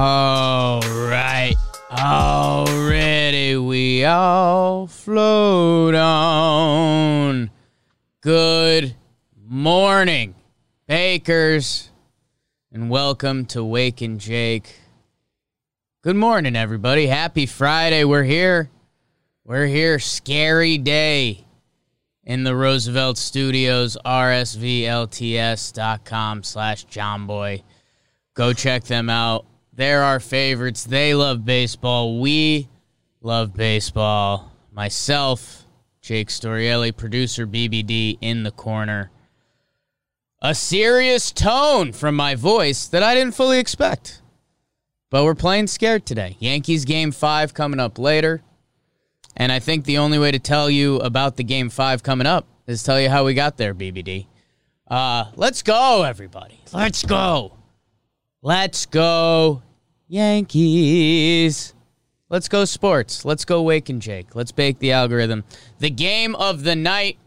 All 0.00 0.80
right. 0.80 1.56
Already 1.90 3.56
we 3.56 4.04
all 4.04 4.86
float 4.86 5.96
on. 5.96 7.50
Good 8.20 8.94
morning, 9.44 10.36
Bakers, 10.86 11.90
and 12.70 12.88
welcome 12.88 13.44
to 13.46 13.64
Wake 13.64 14.00
and 14.00 14.20
Jake. 14.20 14.72
Good 16.02 16.14
morning, 16.14 16.54
everybody. 16.54 17.08
Happy 17.08 17.46
Friday. 17.46 18.04
We're 18.04 18.22
here. 18.22 18.70
We're 19.42 19.66
here. 19.66 19.98
Scary 19.98 20.78
day 20.78 21.44
in 22.22 22.44
the 22.44 22.54
Roosevelt 22.54 23.18
Studios, 23.18 23.96
rsvlts.com 24.06 24.62
slash 26.44 26.84
johnboy. 26.84 27.62
Go 28.34 28.52
check 28.52 28.84
them 28.84 29.10
out. 29.10 29.44
They're 29.78 30.02
our 30.02 30.18
favorites. 30.18 30.82
They 30.82 31.14
love 31.14 31.44
baseball. 31.44 32.18
We 32.18 32.68
love 33.20 33.54
baseball. 33.54 34.50
Myself, 34.72 35.66
Jake 36.00 36.30
Storiale, 36.30 36.96
producer 36.96 37.46
BBD 37.46 38.18
in 38.20 38.42
the 38.42 38.50
corner. 38.50 39.12
A 40.42 40.52
serious 40.52 41.30
tone 41.30 41.92
from 41.92 42.16
my 42.16 42.34
voice 42.34 42.88
that 42.88 43.04
I 43.04 43.14
didn't 43.14 43.36
fully 43.36 43.60
expect. 43.60 44.20
But 45.10 45.22
we're 45.22 45.36
playing 45.36 45.68
scared 45.68 46.04
today. 46.04 46.36
Yankees 46.40 46.84
game 46.84 47.12
five 47.12 47.54
coming 47.54 47.78
up 47.78 48.00
later. 48.00 48.42
And 49.36 49.52
I 49.52 49.60
think 49.60 49.84
the 49.84 49.98
only 49.98 50.18
way 50.18 50.32
to 50.32 50.40
tell 50.40 50.68
you 50.68 50.96
about 50.96 51.36
the 51.36 51.44
game 51.44 51.70
five 51.70 52.02
coming 52.02 52.26
up 52.26 52.48
is 52.66 52.82
tell 52.82 53.00
you 53.00 53.10
how 53.10 53.24
we 53.24 53.32
got 53.32 53.56
there, 53.56 53.76
BBD. 53.76 54.26
Uh, 54.88 55.26
let's 55.36 55.62
go, 55.62 56.02
everybody. 56.02 56.60
Let's 56.72 57.04
go. 57.04 57.54
Let's 58.40 58.86
go, 58.86 59.64
Yankees. 60.08 61.74
Let's 62.30 62.48
go, 62.48 62.64
sports. 62.64 63.24
Let's 63.24 63.44
go, 63.44 63.62
Wake 63.62 63.88
and 63.88 64.02
Jake. 64.02 64.34
Let's 64.34 64.52
bake 64.52 64.78
the 64.78 64.92
algorithm. 64.92 65.44
The 65.78 65.90
game 65.90 66.34
of 66.34 66.64
the 66.64 66.74
night 66.74 67.18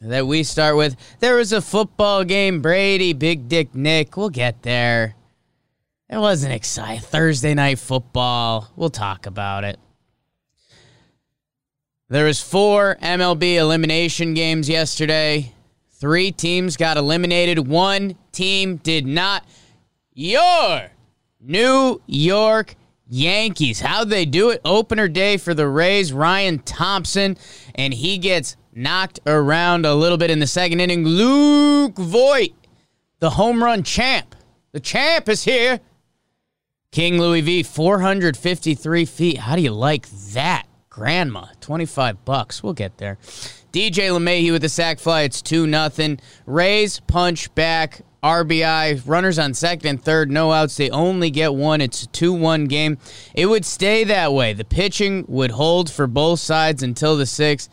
that 0.00 0.26
we 0.26 0.42
start 0.42 0.76
with. 0.76 0.96
There 1.18 1.36
was 1.36 1.52
a 1.52 1.60
football 1.60 2.24
game. 2.24 2.62
Brady, 2.62 3.12
Big 3.12 3.48
Dick 3.48 3.74
Nick. 3.74 4.16
We'll 4.16 4.30
get 4.30 4.62
there. 4.62 5.14
It 6.08 6.18
wasn't 6.18 6.54
exciting. 6.54 7.00
Thursday 7.00 7.54
night 7.54 7.78
football. 7.78 8.70
We'll 8.76 8.90
talk 8.90 9.26
about 9.26 9.64
it. 9.64 9.78
There 12.08 12.24
was 12.24 12.40
four 12.40 12.96
MLB 13.00 13.56
elimination 13.56 14.34
games 14.34 14.68
yesterday. 14.68 15.54
Three 15.92 16.32
teams 16.32 16.76
got 16.76 16.96
eliminated. 16.96 17.68
One 17.68 18.16
team 18.32 18.76
did 18.76 19.06
not. 19.06 19.44
Your 20.12 20.90
New 21.40 22.02
York 22.06 22.74
Yankees. 23.08 23.80
How'd 23.80 24.10
they 24.10 24.24
do 24.24 24.50
it? 24.50 24.60
Opener 24.64 25.08
day 25.08 25.36
for 25.36 25.54
the 25.54 25.66
Rays. 25.66 26.12
Ryan 26.12 26.58
Thompson, 26.60 27.36
and 27.74 27.94
he 27.94 28.18
gets 28.18 28.56
knocked 28.72 29.20
around 29.26 29.86
a 29.86 29.94
little 29.94 30.18
bit 30.18 30.30
in 30.30 30.38
the 30.38 30.46
second 30.46 30.80
inning. 30.80 31.04
Luke 31.04 31.96
Voit, 31.96 32.52
the 33.18 33.30
home 33.30 33.64
run 33.64 33.82
champ. 33.82 34.34
The 34.72 34.80
champ 34.80 35.28
is 35.28 35.44
here. 35.44 35.80
King 36.92 37.18
Louis 37.18 37.40
V, 37.40 37.62
453 37.62 39.04
feet. 39.04 39.38
How 39.38 39.56
do 39.56 39.62
you 39.62 39.72
like 39.72 40.08
that? 40.32 40.66
Grandma, 40.88 41.46
25 41.60 42.24
bucks. 42.24 42.62
We'll 42.62 42.72
get 42.72 42.98
there. 42.98 43.16
DJ 43.72 44.10
LeMahieu 44.10 44.52
with 44.52 44.62
the 44.62 44.68
sac 44.68 44.98
fly. 44.98 45.22
It's 45.22 45.40
2 45.42 45.66
nothing. 45.66 46.18
Rays 46.46 47.00
punch 47.00 47.54
back. 47.54 48.02
RBI. 48.22 49.02
Runners 49.06 49.38
on 49.38 49.54
second 49.54 49.88
and 49.88 50.02
third. 50.02 50.30
No 50.30 50.52
outs. 50.52 50.76
They 50.76 50.90
only 50.90 51.30
get 51.30 51.54
one. 51.54 51.80
It's 51.80 52.02
a 52.02 52.08
2 52.08 52.32
1 52.32 52.66
game. 52.66 52.98
It 53.34 53.46
would 53.46 53.64
stay 53.64 54.04
that 54.04 54.32
way. 54.32 54.52
The 54.52 54.64
pitching 54.64 55.24
would 55.28 55.52
hold 55.52 55.90
for 55.90 56.06
both 56.06 56.40
sides 56.40 56.82
until 56.82 57.16
the 57.16 57.26
sixth. 57.26 57.70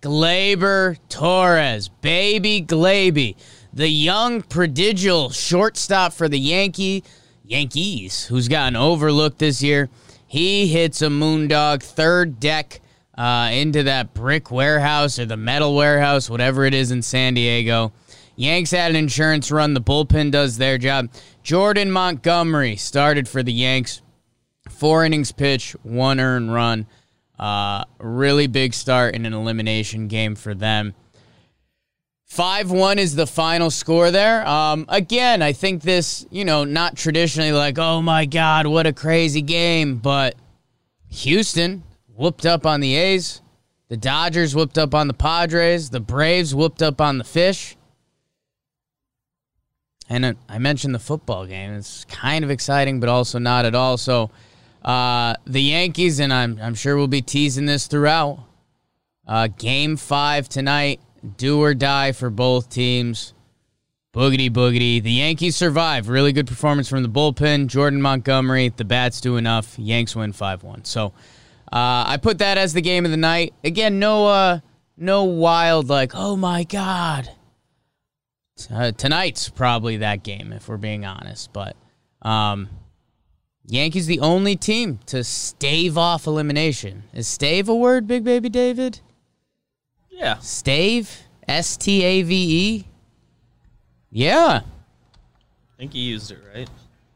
Gleyber 0.00 0.98
Torres. 1.08 1.88
Baby 1.88 2.60
Glaby. 2.60 3.36
The 3.72 3.88
young 3.88 4.42
prodigal 4.42 5.30
shortstop 5.30 6.12
for 6.12 6.28
the 6.28 6.38
Yankee 6.38 7.02
Yankees, 7.44 8.26
who's 8.26 8.48
gotten 8.48 8.76
overlooked 8.76 9.38
this 9.38 9.62
year. 9.62 9.88
He 10.26 10.68
hits 10.68 11.02
a 11.02 11.06
moondog 11.06 11.82
third 11.82 12.38
deck 12.38 12.80
uh, 13.18 13.50
into 13.52 13.82
that 13.82 14.14
brick 14.14 14.52
warehouse 14.52 15.18
or 15.18 15.26
the 15.26 15.36
metal 15.36 15.74
warehouse, 15.74 16.30
whatever 16.30 16.64
it 16.64 16.72
is 16.72 16.92
in 16.92 17.02
San 17.02 17.34
Diego. 17.34 17.92
Yanks 18.36 18.70
had 18.70 18.90
an 18.90 18.96
insurance 18.96 19.50
run. 19.50 19.74
The 19.74 19.80
bullpen 19.80 20.30
does 20.30 20.56
their 20.56 20.78
job. 20.78 21.10
Jordan 21.42 21.90
Montgomery 21.90 22.76
started 22.76 23.28
for 23.28 23.42
the 23.42 23.52
Yanks. 23.52 24.00
Four 24.70 25.04
innings 25.04 25.32
pitch, 25.32 25.74
one 25.82 26.20
earned 26.20 26.54
run. 26.54 26.86
Uh, 27.36 27.84
really 27.98 28.46
big 28.46 28.72
start 28.72 29.16
in 29.16 29.26
an 29.26 29.34
elimination 29.34 30.06
game 30.06 30.36
for 30.36 30.54
them. 30.54 30.94
5 32.26 32.70
1 32.70 32.98
is 33.00 33.16
the 33.16 33.26
final 33.26 33.70
score 33.70 34.12
there. 34.12 34.46
Um, 34.46 34.84
again, 34.88 35.42
I 35.42 35.52
think 35.52 35.82
this, 35.82 36.24
you 36.30 36.44
know, 36.44 36.62
not 36.62 36.94
traditionally 36.94 37.52
like, 37.52 37.78
oh 37.78 38.02
my 38.02 38.26
God, 38.26 38.66
what 38.66 38.86
a 38.86 38.92
crazy 38.92 39.42
game, 39.42 39.96
but 39.96 40.36
Houston 41.08 41.82
whooped 42.18 42.44
up 42.44 42.66
on 42.66 42.80
the 42.80 42.96
A's. 42.96 43.40
The 43.88 43.96
Dodgers 43.96 44.54
whooped 44.54 44.76
up 44.76 44.94
on 44.94 45.08
the 45.08 45.14
Padres. 45.14 45.90
The 45.90 46.00
Braves 46.00 46.54
whooped 46.54 46.82
up 46.82 47.00
on 47.00 47.16
the 47.16 47.24
Fish. 47.24 47.76
And 50.10 50.36
I 50.48 50.58
mentioned 50.58 50.94
the 50.94 50.98
football 50.98 51.46
game. 51.46 51.72
It's 51.72 52.04
kind 52.06 52.44
of 52.44 52.50
exciting, 52.50 52.98
but 52.98 53.08
also 53.08 53.38
not 53.38 53.64
at 53.64 53.74
all. 53.74 53.96
So 53.96 54.30
uh, 54.82 55.34
the 55.46 55.62
Yankees, 55.62 56.18
and 56.18 56.32
I'm, 56.32 56.58
I'm 56.60 56.74
sure 56.74 56.96
we'll 56.96 57.08
be 57.08 57.22
teasing 57.22 57.66
this 57.66 57.86
throughout. 57.86 58.40
Uh, 59.26 59.48
game 59.58 59.96
five 59.96 60.48
tonight 60.48 61.00
do 61.36 61.62
or 61.62 61.74
die 61.74 62.12
for 62.12 62.30
both 62.30 62.70
teams. 62.70 63.34
Boogity 64.14 64.50
boogity. 64.50 65.02
The 65.02 65.12
Yankees 65.12 65.54
survive. 65.54 66.08
Really 66.08 66.32
good 66.32 66.46
performance 66.46 66.88
from 66.88 67.02
the 67.02 67.08
bullpen. 67.08 67.66
Jordan 67.66 68.00
Montgomery. 68.00 68.70
The 68.70 68.84
bats 68.84 69.20
do 69.20 69.36
enough. 69.36 69.78
Yanks 69.78 70.16
win 70.16 70.32
five 70.32 70.62
one. 70.62 70.84
So 70.84 71.12
uh, 71.72 72.04
I 72.06 72.18
put 72.20 72.38
that 72.38 72.58
as 72.58 72.72
the 72.72 72.80
game 72.80 73.04
of 73.04 73.10
the 73.10 73.16
night. 73.16 73.54
Again, 73.64 73.98
no 73.98 74.26
uh, 74.26 74.60
no 74.96 75.24
wild 75.24 75.88
like 75.88 76.12
oh 76.14 76.36
my 76.36 76.64
god. 76.64 77.30
Uh, 78.72 78.90
tonight's 78.92 79.48
probably 79.48 79.98
that 79.98 80.22
game 80.24 80.52
if 80.52 80.68
we're 80.68 80.76
being 80.76 81.04
honest, 81.04 81.52
but 81.52 81.76
um, 82.22 82.68
Yankees 83.66 84.06
the 84.06 84.20
only 84.20 84.56
team 84.56 84.98
to 85.06 85.22
stave 85.22 85.96
off 85.98 86.26
elimination. 86.26 87.04
Is 87.12 87.28
stave 87.28 87.68
a 87.68 87.74
word, 87.74 88.06
Big 88.06 88.24
Baby 88.24 88.48
David? 88.48 89.00
Yeah. 90.10 90.38
Stave? 90.38 91.24
S 91.46 91.76
T 91.76 92.02
A 92.02 92.22
V 92.22 92.34
E? 92.34 92.88
Yeah. 94.10 94.62
I 94.62 95.76
think 95.76 95.94
you 95.94 96.02
used 96.02 96.30
it 96.30 96.38
right. 96.54 96.68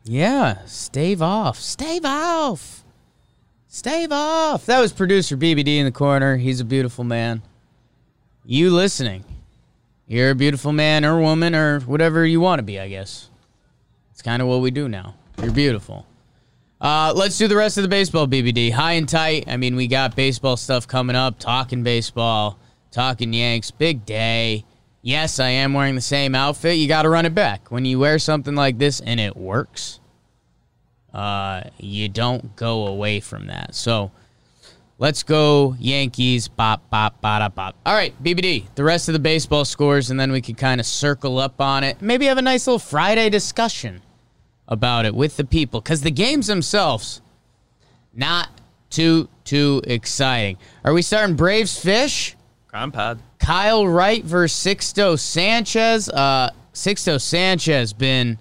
Yeah. 0.05 0.65
Stave 0.67 1.23
off. 1.23 1.59
Stave 1.59 2.05
off. 2.05 2.82
Stave 3.75 4.13
off. 4.13 4.67
That 4.67 4.81
was 4.81 4.93
producer 4.93 5.35
BBD 5.35 5.79
in 5.79 5.87
the 5.87 5.93
corner. 5.93 6.37
He's 6.37 6.61
a 6.61 6.65
beautiful 6.65 7.05
man. 7.05 7.41
You 8.45 8.71
listening. 8.71 9.25
You're 10.07 10.33
a 10.33 10.35
beautiful 10.35 10.73
man 10.73 11.07
or 11.07 11.19
woman 11.19 11.55
or 11.55 11.81
whatever 11.81 12.27
you 12.27 12.39
want 12.39 12.59
to 12.59 12.63
be, 12.63 12.79
I 12.79 12.91
guess. 12.91 13.31
It's 14.11 14.21
kind 14.21 14.43
of 14.43 14.49
what 14.49 14.61
we 14.61 14.71
do 14.71 14.91
now. 14.91 15.15
You're 15.41 15.53
beautiful. 15.53 16.05
Uh, 16.83 17.15
let's 17.17 17.39
do 17.39 17.49
the 17.49 17.57
rest 17.57 17.79
of 17.79 17.83
the 17.83 17.89
baseball, 17.89 18.27
BBD. 18.27 18.73
High 18.73 18.93
and 18.93 19.09
tight. 19.09 19.45
I 19.47 19.57
mean, 19.57 19.75
we 19.75 19.87
got 19.87 20.15
baseball 20.15 20.59
stuff 20.59 20.87
coming 20.87 21.17
up, 21.17 21.39
talking 21.39 21.83
baseball, 21.83 22.59
talking 22.91 23.33
Yanks. 23.33 23.71
Big 23.71 24.05
day. 24.05 24.67
Yes, 25.01 25.41
I 25.41 25.49
am 25.49 25.73
wearing 25.73 25.95
the 25.95 26.03
same 26.03 26.35
outfit. 26.35 26.77
You 26.77 26.89
got 26.89 27.03
to 27.03 27.09
run 27.09 27.25
it 27.25 27.35
back. 27.35 27.71
When 27.71 27.87
you 27.87 27.99
wear 27.99 28.19
something 28.19 28.55
like 28.55 28.77
this 28.77 29.01
and 29.01 29.19
it 29.19 29.35
works, 29.35 29.99
uh, 31.15 31.63
you 31.79 32.09
don't 32.09 32.57
go 32.57 32.87
away 32.87 33.21
from 33.21 33.47
that. 33.47 33.75
So 33.75 34.11
let's 34.99 35.23
go 35.23 35.77
Yankees. 35.79 36.49
Bop, 36.49 36.89
bop, 36.91 37.21
bop, 37.21 37.55
bop. 37.55 37.75
All 37.85 37.95
right, 37.95 38.15
BBD, 38.23 38.67
the 38.75 38.85
rest 38.85 39.09
of 39.09 39.13
the 39.13 39.19
baseball 39.19 39.65
scores, 39.65 40.11
and 40.11 40.19
then 40.19 40.33
we 40.33 40.41
can 40.41 40.55
kind 40.55 40.81
of 40.81 40.87
circle 40.87 41.39
up 41.39 41.61
on 41.61 41.85
it. 41.85 42.01
Maybe 42.01 42.27
have 42.27 42.39
a 42.39 42.43
nice 42.43 42.67
little 42.67 42.79
Friday 42.79 43.29
discussion 43.31 44.03
about 44.69 45.05
it 45.05 45.15
with 45.15 45.37
the 45.37 45.45
people 45.45 45.81
because 45.81 46.01
the 46.01 46.11
games 46.11 46.47
themselves, 46.47 47.21
not 48.15 48.49
too, 48.91 49.29
too 49.45 49.83
exciting. 49.85 50.57
Are 50.85 50.93
we 50.93 51.03
starting 51.03 51.37
Braves 51.37 51.79
Fish? 51.79 52.37
Crime 52.69 52.93
pod. 52.93 53.19
Kyle 53.39 53.87
Wright 53.87 54.25
versus 54.25 54.57
Sixto 54.57 55.19
Sanchez. 55.19 56.09
Uh, 56.09 56.51
Sixto 56.73 57.21
Sanchez 57.21 57.93
been, 57.93 58.39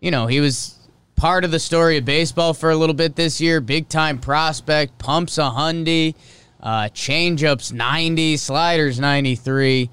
you 0.00 0.10
know, 0.10 0.26
he 0.26 0.40
was 0.40 0.77
part 1.18 1.44
of 1.44 1.50
the 1.50 1.58
story 1.58 1.96
of 1.96 2.04
baseball 2.04 2.54
for 2.54 2.70
a 2.70 2.76
little 2.76 2.94
bit 2.94 3.16
this 3.16 3.40
year. 3.40 3.60
Big 3.60 3.88
time 3.88 4.18
prospect, 4.18 4.98
pumps 4.98 5.36
a 5.36 5.42
hundy, 5.42 6.14
uh, 6.62 6.84
changeups 6.94 7.72
90, 7.72 8.36
sliders 8.36 9.00
93, 9.00 9.90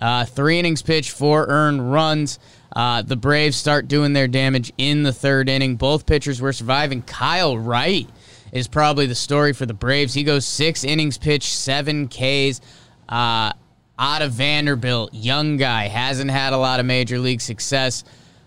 uh, 0.00 0.24
three 0.26 0.60
innings 0.60 0.80
pitch, 0.80 1.10
four 1.10 1.46
earned 1.48 1.92
runs. 1.92 2.38
Uh, 2.74 3.02
the 3.02 3.16
Braves 3.16 3.56
start 3.56 3.88
doing 3.88 4.12
their 4.12 4.28
damage 4.28 4.72
in 4.78 5.02
the 5.02 5.12
third 5.12 5.48
inning. 5.48 5.74
Both 5.74 6.06
pitchers 6.06 6.40
were 6.40 6.52
surviving. 6.52 7.02
Kyle 7.02 7.58
Wright 7.58 8.08
is 8.52 8.68
probably 8.68 9.06
the 9.06 9.16
story 9.16 9.52
for 9.52 9.66
the 9.66 9.74
Braves. 9.74 10.14
He 10.14 10.22
goes 10.22 10.46
six 10.46 10.84
innings 10.84 11.18
pitch, 11.18 11.52
seven 11.52 12.06
Ks. 12.06 12.60
Uh, 13.08 13.52
out 13.98 14.22
of 14.22 14.32
Vanderbilt, 14.32 15.12
young 15.12 15.56
guy, 15.56 15.88
hasn't 15.88 16.30
had 16.30 16.52
a 16.52 16.56
lot 16.56 16.78
of 16.78 16.86
major 16.86 17.18
league 17.18 17.40
success. 17.40 18.04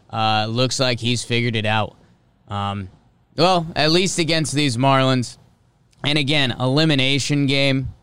Uh, 0.10 0.48
looks 0.50 0.80
like 0.80 1.02
he's 1.02 1.26
figured 1.26 1.58
it 1.58 1.66
out. 1.66 1.98
Um, 2.48 2.90
well, 3.36 3.68
at 3.76 3.92
least 3.92 4.20
against 4.20 4.54
these 4.54 4.78
Marlins. 4.78 5.38
And 6.04 6.18
again, 6.18 6.52
elimination 6.52 7.46
game. 7.46 7.94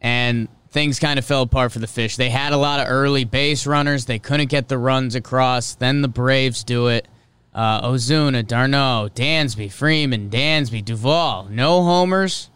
And 0.00 0.48
things 0.70 0.98
kind 0.98 1.18
of 1.18 1.24
fell 1.24 1.42
apart 1.42 1.72
for 1.72 1.78
the 1.78 1.86
Fish. 1.86 2.16
They 2.16 2.30
had 2.30 2.52
a 2.52 2.56
lot 2.56 2.80
of 2.80 2.88
early 2.88 3.24
base 3.24 3.66
runners. 3.66 4.04
They 4.04 4.18
couldn't 4.18 4.48
get 4.48 4.68
the 4.68 4.76
runs 4.76 5.14
across. 5.14 5.74
Then 5.74 6.02
the 6.02 6.08
Braves 6.08 6.64
do 6.64 6.88
it. 6.88 7.08
Uh, 7.54 7.88
Ozuna, 7.88 8.44
d'Arnaud, 8.44 9.10
Dansby, 9.14 9.70
Freeman, 9.70 10.28
Dansby, 10.28 10.84
Duvall. 10.84 11.44
No 11.48 11.82
homers, 11.84 12.50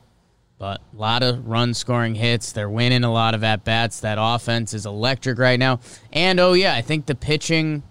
but 0.59 0.81
a 0.93 0.97
lot 0.97 1.23
of 1.23 1.47
run 1.47 1.73
scoring 1.73 2.17
hits. 2.17 2.51
They're 2.51 2.69
winning 2.69 3.05
a 3.05 3.13
lot 3.13 3.35
of 3.35 3.45
at 3.45 3.65
bats. 3.65 4.01
That 4.01 4.19
offense 4.21 4.75
is 4.75 4.85
electric 4.85 5.39
right 5.39 5.59
now. 5.59 5.79
And 6.13 6.41
oh, 6.41 6.53
yeah, 6.55 6.75
I 6.75 6.83
think 6.83 7.07
the 7.07 7.15
pitching, 7.15 7.85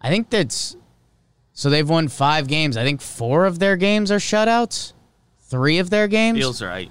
I 0.00 0.08
think 0.08 0.30
that's, 0.30 0.74
so 1.54 1.70
they've 1.70 1.88
won 1.88 2.08
five 2.08 2.46
games. 2.48 2.76
I 2.76 2.84
think 2.84 3.00
four 3.00 3.44
of 3.44 3.58
their 3.58 3.76
games 3.76 4.10
are 4.10 4.18
shutouts. 4.18 4.92
Three 5.40 5.78
of 5.78 5.90
their 5.90 6.08
games? 6.08 6.38
Feels 6.38 6.62
right. 6.62 6.90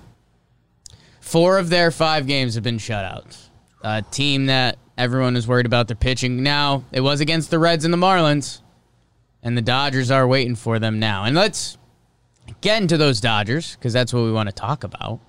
Four 1.20 1.58
of 1.58 1.70
their 1.70 1.92
five 1.92 2.28
games 2.28 2.56
have 2.56 2.64
been 2.64 2.78
shutouts. 2.78 3.48
A 3.84 4.04
team 4.04 4.46
that 4.48 4.78
everyone 4.98 5.36
is 5.36 5.48
worried 5.48 5.66
about 5.66 5.88
their 5.88 5.96
pitching. 5.96 6.44
Now, 6.44 6.84
it 6.92 7.02
was 7.02 7.22
against 7.22 7.50
the 7.50 7.58
Reds 7.58 7.86
and 7.86 7.94
the 7.94 7.98
Marlins, 7.98 8.62
and 9.42 9.58
the 9.58 9.62
Dodgers 9.62 10.12
are 10.12 10.28
waiting 10.28 10.56
for 10.56 10.78
them 10.78 11.00
now. 11.00 11.24
And 11.24 11.36
let's 11.36 11.78
get 12.62 12.82
into 12.82 12.98
those 12.98 13.20
Dodgers, 13.20 13.76
because 13.76 13.94
that's 13.94 14.14
what 14.14 14.24
we 14.24 14.32
want 14.32 14.50
to 14.50 14.54
talk 14.54 14.84
about. 14.84 15.20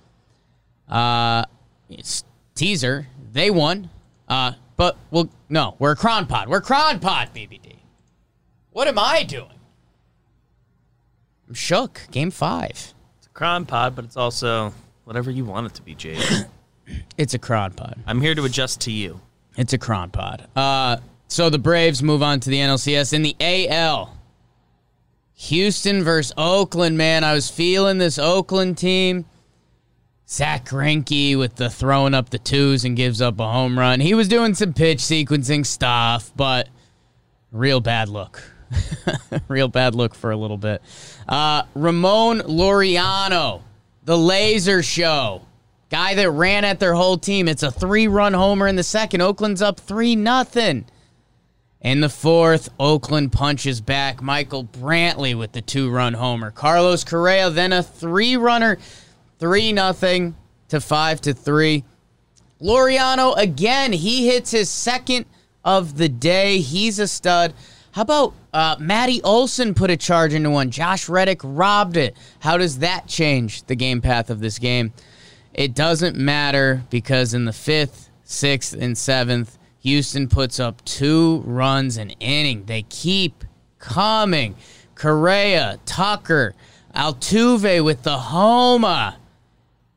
Uh, 0.87 1.45
it's 1.89 2.23
teaser. 2.53 3.07
They 3.31 3.49
won. 3.49 3.89
Uh, 4.27 4.53
but, 4.77 4.97
well, 5.09 5.29
no, 5.49 5.75
we're 5.79 5.93
a 5.93 5.95
Cron 5.95 6.27
Pod. 6.27 6.49
We're 6.49 6.61
Cron 6.61 6.99
Pod, 6.99 7.29
BBD. 7.33 7.77
What 8.73 8.87
am 8.87 8.99
I 8.99 9.23
doing? 9.23 9.59
I'm 11.47 11.53
shook. 11.53 12.01
Game 12.11 12.31
five. 12.31 12.71
It's 12.71 13.27
a 13.27 13.29
crime 13.29 13.65
pod, 13.65 13.95
but 13.95 14.05
it's 14.05 14.17
also 14.17 14.73
whatever 15.05 15.31
you 15.31 15.45
want 15.45 15.67
it 15.67 15.73
to 15.75 15.81
be, 15.81 15.95
Jade. 15.95 16.19
It's 17.17 17.33
a 17.33 17.39
Cron 17.39 17.71
Pod. 17.71 17.97
I'm 18.05 18.19
here 18.19 18.35
to 18.35 18.43
adjust 18.43 18.81
to 18.81 18.91
you. 18.91 19.21
It's 19.55 19.71
a 19.71 19.77
cron 19.77 20.09
pod. 20.09 20.47
Uh, 20.53 20.97
so 21.29 21.49
the 21.49 21.57
Braves 21.57 22.03
move 22.03 22.21
on 22.21 22.41
to 22.41 22.49
the 22.49 22.57
NLCS 22.57 23.13
in 23.13 23.21
the 23.21 23.37
AL. 23.39 24.17
Houston 25.35 26.03
versus 26.03 26.33
Oakland, 26.37 26.97
man. 26.97 27.23
I 27.23 27.33
was 27.33 27.49
feeling 27.49 27.99
this 27.99 28.19
Oakland 28.19 28.77
team. 28.77 29.25
Zack 30.27 30.65
Greinke 30.65 31.37
with 31.37 31.55
the 31.55 31.69
throwing 31.69 32.13
up 32.13 32.31
the 32.31 32.39
twos 32.39 32.83
and 32.83 32.97
gives 32.97 33.21
up 33.21 33.39
a 33.39 33.49
home 33.49 33.77
run. 33.79 33.99
He 33.99 34.13
was 34.13 34.27
doing 34.27 34.55
some 34.55 34.73
pitch 34.73 34.99
sequencing 34.99 35.65
stuff, 35.65 36.31
but 36.35 36.67
real 37.51 37.79
bad 37.79 38.09
look. 38.09 38.43
real 39.47 39.67
bad 39.67 39.95
look 39.95 40.15
for 40.15 40.31
a 40.31 40.37
little 40.37 40.57
bit. 40.57 40.81
Uh, 41.27 41.63
Ramon 41.75 42.39
Laureano, 42.41 43.61
the 44.03 44.17
laser 44.17 44.83
show. 44.83 45.41
Guy 45.89 46.15
that 46.15 46.31
ran 46.31 46.65
at 46.65 46.79
their 46.79 46.95
whole 46.95 47.17
team. 47.17 47.47
It's 47.47 47.61
a 47.61 47.71
three-run 47.71 48.33
homer 48.33 48.67
in 48.67 48.75
the 48.75 48.83
second. 48.83 49.21
Oakland's 49.21 49.61
up 49.61 49.79
three 49.79 50.15
nothing. 50.15 50.85
In 51.81 51.99
the 51.99 52.09
fourth, 52.09 52.69
Oakland 52.79 53.31
punches 53.31 53.81
back. 53.81 54.21
Michael 54.21 54.63
Brantley 54.63 55.37
with 55.37 55.51
the 55.51 55.61
two-run 55.61 56.13
homer. 56.13 56.49
Carlos 56.49 57.03
Correa 57.03 57.49
then 57.49 57.73
a 57.73 57.83
three 57.83 58.37
nothing 59.73 60.35
to 60.69 60.79
five 60.79 61.21
to 61.21 61.33
three. 61.33 61.83
Laureano 62.61 63.37
again. 63.37 63.91
He 63.91 64.27
hits 64.27 64.51
his 64.51 64.69
second 64.69 65.25
of 65.63 65.97
the 65.97 66.09
day. 66.09 66.59
He's 66.59 66.99
a 66.99 67.07
stud. 67.07 67.53
How 67.93 68.01
about 68.01 68.33
uh, 68.51 68.75
Olson 69.23 69.75
put 69.75 69.91
a 69.91 69.97
charge 69.97 70.33
into 70.33 70.49
one? 70.49 70.71
Josh 70.71 71.07
Reddick 71.07 71.41
robbed 71.43 71.95
it. 71.95 72.17
How 72.39 72.57
does 72.57 72.79
that 72.79 73.07
change 73.07 73.63
the 73.67 73.75
game 73.75 74.01
path 74.01 74.31
of 74.31 74.39
this 74.39 74.57
game? 74.57 74.93
It 75.53 75.75
doesn't 75.75 76.15
matter 76.15 76.83
because 76.89 77.35
in 77.35 77.45
the 77.45 77.53
fifth, 77.53 78.09
sixth, 78.23 78.73
and 78.73 78.97
seventh, 78.97 79.59
Houston 79.81 80.27
puts 80.27 80.59
up 80.59 80.83
two 80.85 81.43
runs 81.45 81.97
an 81.97 82.09
inning. 82.19 82.65
They 82.65 82.81
keep 82.81 83.43
coming. 83.77 84.55
Correa, 84.95 85.77
Tucker, 85.85 86.55
Altuve 86.95 87.83
with 87.83 88.01
the 88.01 88.17
homer. 88.17 89.17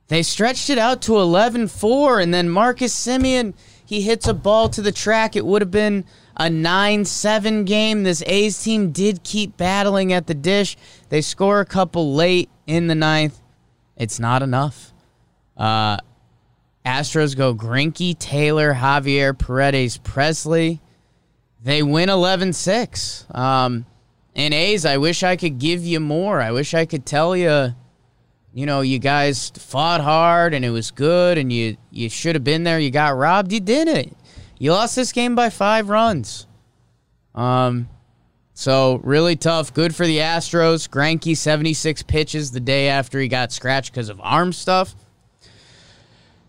They 0.09 0.23
stretched 0.23 0.69
it 0.69 0.77
out 0.79 1.01
to 1.03 1.17
11 1.17 1.69
4, 1.69 2.21
and 2.21 2.35
then 2.35 2.51
Marcus 2.51 2.95
Semien, 2.95 3.55
he 3.87 4.03
hits 4.03 4.27
a 4.27 4.35
ball 4.35 4.69
to 4.71 4.83
the 4.83 4.93
track. 4.93 5.37
It 5.37 5.47
would 5.47 5.63
have 5.63 5.71
been 5.71 6.05
a 6.37 6.51
9 6.51 7.05
7 7.05 7.65
game. 7.65 8.03
This 8.03 8.23
A's 8.27 8.63
team 8.63 8.91
did 8.91 9.23
keep 9.23 9.57
battling 9.57 10.13
at 10.13 10.27
the 10.27 10.35
dish. 10.35 10.77
They 11.09 11.23
score 11.23 11.61
a 11.61 11.65
couple 11.65 12.15
late 12.15 12.51
in 12.67 12.89
the 12.89 12.95
ninth. 12.95 13.41
It's 13.97 14.21
not 14.21 14.43
enough. 14.43 14.93
Uh, 15.57 15.99
Astros 16.85 17.37
go 17.37 17.55
Greinke, 17.55 18.19
Taylor, 18.19 18.75
Javier, 18.75 19.37
Paredes, 19.37 19.99
Pressly. 19.99 20.81
They 21.63 21.83
win 21.83 22.09
11 22.09 22.53
6. 22.53 23.27
Um, 23.31 23.87
and 24.35 24.53
A's, 24.53 24.85
I 24.85 24.99
wish 24.99 25.23
I 25.23 25.37
could 25.37 25.59
give 25.59 25.85
you 25.85 25.99
more. 25.99 26.43
I 26.43 26.51
wish 26.51 26.75
I 26.75 26.85
could 26.85 27.07
tell 27.07 27.37
you, 27.37 27.75
you 28.57 28.65
know, 28.65 28.81
you 28.81 28.99
guys 28.99 29.51
fought 29.51 30.01
hard 30.01 30.55
and 30.55 30.65
it 30.65 30.71
was 30.71 30.91
good 30.91 31.37
and 31.37 31.53
you, 31.53 31.77
you 31.91 32.09
should 32.09 32.35
have 32.35 32.43
been 32.43 32.65
there. 32.65 32.81
You 32.81 32.91
got 32.91 33.15
robbed. 33.15 33.53
You 33.53 33.61
didn't. 33.61 34.17
You 34.59 34.73
lost 34.73 34.97
this 34.97 35.13
game 35.13 35.35
by 35.35 35.51
five 35.51 35.91
runs. 35.91 36.47
Um, 37.35 37.87
so 38.55 38.99
really 39.05 39.37
tough. 39.37 39.75
Good 39.75 39.95
for 39.95 40.07
the 40.07 40.17
Astros. 40.21 40.89
Greinke, 40.89 41.37
76 41.37 42.03
pitches 42.05 42.51
the 42.51 42.61
day 42.61 42.89
after 42.89 43.21
he 43.21 43.29
got 43.29 43.53
scratched 43.53 43.93
because 43.93 44.09
of 44.09 44.19
arm 44.23 44.55
stuff. 44.55 44.95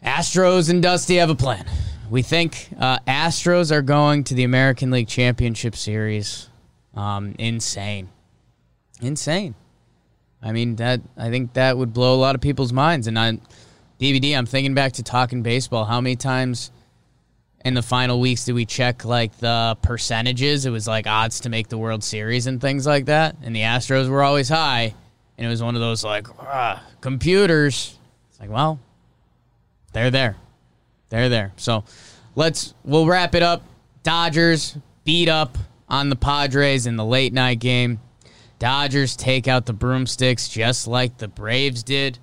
Astros 0.02 0.70
and 0.70 0.82
Dusty 0.82 1.18
have 1.18 1.30
a 1.30 1.36
plan. 1.36 1.66
We 2.10 2.22
think 2.22 2.70
uh, 2.80 3.00
Astros 3.00 3.70
are 3.70 3.82
going 3.82 4.24
to 4.24 4.34
the 4.34 4.46
American 4.46 4.92
League 4.92 5.10
Championship 5.10 5.76
Series. 5.76 6.48
Um, 6.96 7.36
insane, 7.38 8.08
insane. 9.02 9.56
I 10.42 10.52
mean 10.52 10.76
that. 10.78 11.02
I 11.18 11.30
think 11.30 11.54
that 11.54 11.78
would 11.78 11.94
blow 11.94 12.16
a 12.16 12.20
lot 12.22 12.36
of 12.36 12.42
people's 12.42 12.72
minds. 12.74 13.08
And 13.08 13.18
on 13.18 13.42
BBD, 14.00 14.38
I'm 14.38 14.46
thinking 14.46 14.74
back 14.74 14.94
to 14.94 15.04
talking 15.04 15.42
baseball. 15.42 15.86
How 15.86 16.00
many 16.00 16.16
times 16.16 16.72
in 17.66 17.74
the 17.74 17.82
final 17.82 18.20
weeks 18.20 18.46
did 18.46 18.54
we 18.54 18.66
check 18.66 19.04
like 19.04 19.36
the 19.40 19.78
percentages? 19.82 20.66
It 20.66 20.70
was 20.70 20.88
like 20.88 21.08
odds 21.08 21.40
to 21.42 21.50
make 21.50 21.70
the 21.70 21.78
World 21.78 22.04
Series 22.04 22.46
and 22.48 22.62
things 22.62 22.86
like 22.86 23.06
that. 23.06 23.36
And 23.42 23.56
the 23.56 23.62
Astros 23.62 24.10
were 24.10 24.24
always 24.24 24.48
high. 24.50 24.94
and 25.38 25.46
it 25.46 25.50
was 25.50 25.62
one 25.64 25.76
of 25.76 25.82
those 25.82 26.04
like 26.04 26.28
"Ah, 26.40 26.84
computers. 27.02 27.98
It's 28.30 28.40
like, 28.40 28.50
well, 28.52 28.80
they're 29.94 30.12
there, 30.12 30.36
they're 31.10 31.30
there. 31.30 31.54
So 31.58 31.84
let's 32.36 32.74
we'll 32.86 33.08
wrap 33.08 33.34
it 33.34 33.42
up. 33.44 33.64
Dodgers 34.04 34.78
beat 35.04 35.30
up 35.30 35.58
on 35.90 36.10
the 36.10 36.16
Padres 36.16 36.86
in 36.86 36.96
the 36.96 37.06
late 37.06 37.34
night 37.34 37.60
game. 37.60 38.00
Dodgers 38.60 39.16
take 39.16 39.48
out 39.48 39.66
the 39.66 39.74
broomsticks 39.74 40.48
just 40.48 40.88
like 40.88 41.18
the 41.18 41.28
Braves 41.28 41.84
did. 41.84 42.20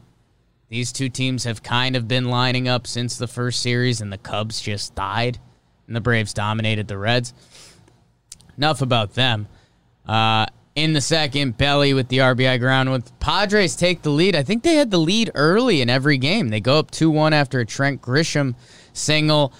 These 0.69 0.93
two 0.93 1.09
teams 1.09 1.45
have 1.45 1.63
kind 1.63 1.95
of 1.95 2.09
been 2.09 2.25
lining 2.25 2.67
up 2.69 2.87
since 2.87 3.17
the 3.17 3.29
first 3.29 3.61
series, 3.61 4.01
and 4.01 4.13
the 4.13 4.19
Cubs 4.19 4.61
just 4.61 4.95
died, 4.95 5.39
and 5.87 5.95
the 5.95 6.01
Braves 6.01 6.35
dominated 6.35 6.89
the 6.89 6.99
Reds. 6.99 7.33
Enough 8.57 8.83
about 8.83 9.15
them. 9.15 9.47
Uh, 10.07 10.47
in 10.75 10.93
the 10.93 11.01
second, 11.01 11.57
Belly 11.57 11.95
with 11.95 12.09
the 12.09 12.19
RBI 12.19 12.59
ground. 12.59 12.91
With 12.91 13.19
Padres 13.21 13.77
take 13.77 14.03
the 14.03 14.11
lead, 14.11 14.35
I 14.35 14.43
think 14.43 14.65
they 14.65 14.75
had 14.75 14.91
the 14.91 14.99
lead 14.99 15.31
early 15.35 15.81
in 15.81 15.89
every 15.89 16.19
game. 16.19 16.49
They 16.49 16.61
go 16.61 16.79
up 16.79 16.91
2 16.91 17.11
1 17.11 17.33
after 17.33 17.61
a 17.61 17.67
Trent 17.67 18.03
Grisham 18.03 18.57
single. 18.93 19.53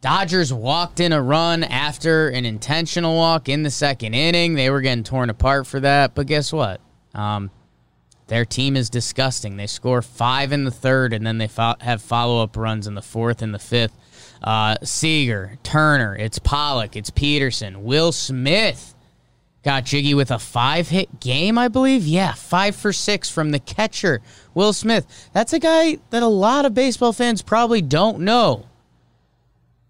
Dodgers 0.00 0.52
walked 0.52 1.00
in 1.00 1.12
a 1.12 1.20
run 1.20 1.64
after 1.64 2.28
an 2.28 2.44
intentional 2.44 3.16
walk 3.16 3.48
in 3.48 3.64
the 3.64 3.70
second 3.70 4.14
inning. 4.14 4.54
They 4.54 4.70
were 4.70 4.80
getting 4.80 5.02
torn 5.02 5.28
apart 5.28 5.66
for 5.66 5.80
that, 5.80 6.14
but 6.14 6.26
guess 6.26 6.52
what? 6.52 6.80
Um, 7.14 7.50
their 8.28 8.44
team 8.44 8.76
is 8.76 8.90
disgusting. 8.90 9.56
They 9.56 9.66
score 9.66 10.02
five 10.02 10.52
in 10.52 10.64
the 10.64 10.70
third, 10.70 11.12
and 11.12 11.26
then 11.26 11.38
they 11.38 11.48
fo- 11.48 11.74
have 11.80 12.00
follow 12.00 12.42
up 12.42 12.56
runs 12.56 12.86
in 12.86 12.94
the 12.94 13.02
fourth 13.02 13.42
and 13.42 13.52
the 13.52 13.58
fifth. 13.58 13.96
Uh, 14.42 14.76
Seager, 14.84 15.58
Turner, 15.64 16.14
it's 16.14 16.38
Pollock, 16.38 16.94
it's 16.94 17.10
Pederson, 17.10 17.78
Will 17.78 18.12
Smith 18.12 18.94
got 19.64 19.84
jiggy 19.84 20.14
with 20.14 20.30
a 20.30 20.38
five 20.38 20.88
hit 20.88 21.20
game, 21.20 21.58
I 21.58 21.68
believe. 21.68 22.06
Yeah, 22.06 22.32
five 22.34 22.76
for 22.76 22.92
six 22.92 23.30
from 23.30 23.50
the 23.50 23.58
catcher, 23.58 24.20
Will 24.54 24.72
Smith. 24.72 25.28
That's 25.32 25.52
a 25.52 25.58
guy 25.58 25.98
that 26.10 26.22
a 26.22 26.28
lot 26.28 26.64
of 26.64 26.74
baseball 26.74 27.12
fans 27.12 27.42
probably 27.42 27.82
don't 27.82 28.20
know. 28.20 28.67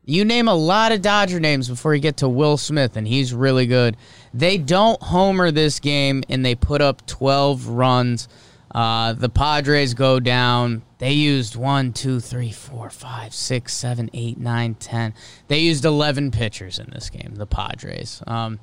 You 0.09 0.25
name 0.25 0.49
a 0.49 0.55
lot 0.55 0.93
of 0.93 1.03
Dodger 1.03 1.39
names 1.39 1.69
before 1.69 1.95
you 1.95 2.01
get 2.01 2.17
to 2.19 2.31
Will 2.31 2.57
Smith, 2.57 2.97
and 2.97 3.07
he's 3.07 3.35
really 3.35 3.67
good. 3.67 3.95
They 4.33 4.57
don't 4.57 4.99
homer 5.03 5.51
this 5.51 5.81
game, 5.81 6.23
and 6.31 6.43
they 6.43 6.55
put 6.55 6.81
up 6.81 7.07
12 7.07 7.69
runs. 7.69 8.27
Uh, 8.75 9.13
the 9.13 9.29
Padres 9.29 9.93
go 9.93 10.19
down. 10.19 10.81
They 10.97 11.13
used 11.13 11.57
one, 11.57 11.93
two, 11.93 12.21
three, 12.21 12.53
four, 12.53 12.89
five, 12.89 13.35
six, 13.35 13.75
seven, 13.75 14.09
eight, 14.15 14.39
nine, 14.39 14.77
ten. 14.77 15.13
They 15.49 15.59
used 15.59 15.85
11 15.85 16.31
pitchers 16.31 16.79
in 16.79 16.89
this 16.89 17.11
game, 17.11 17.35
the 17.35 17.47
Padres. 17.47 18.23
Um, 18.27 18.61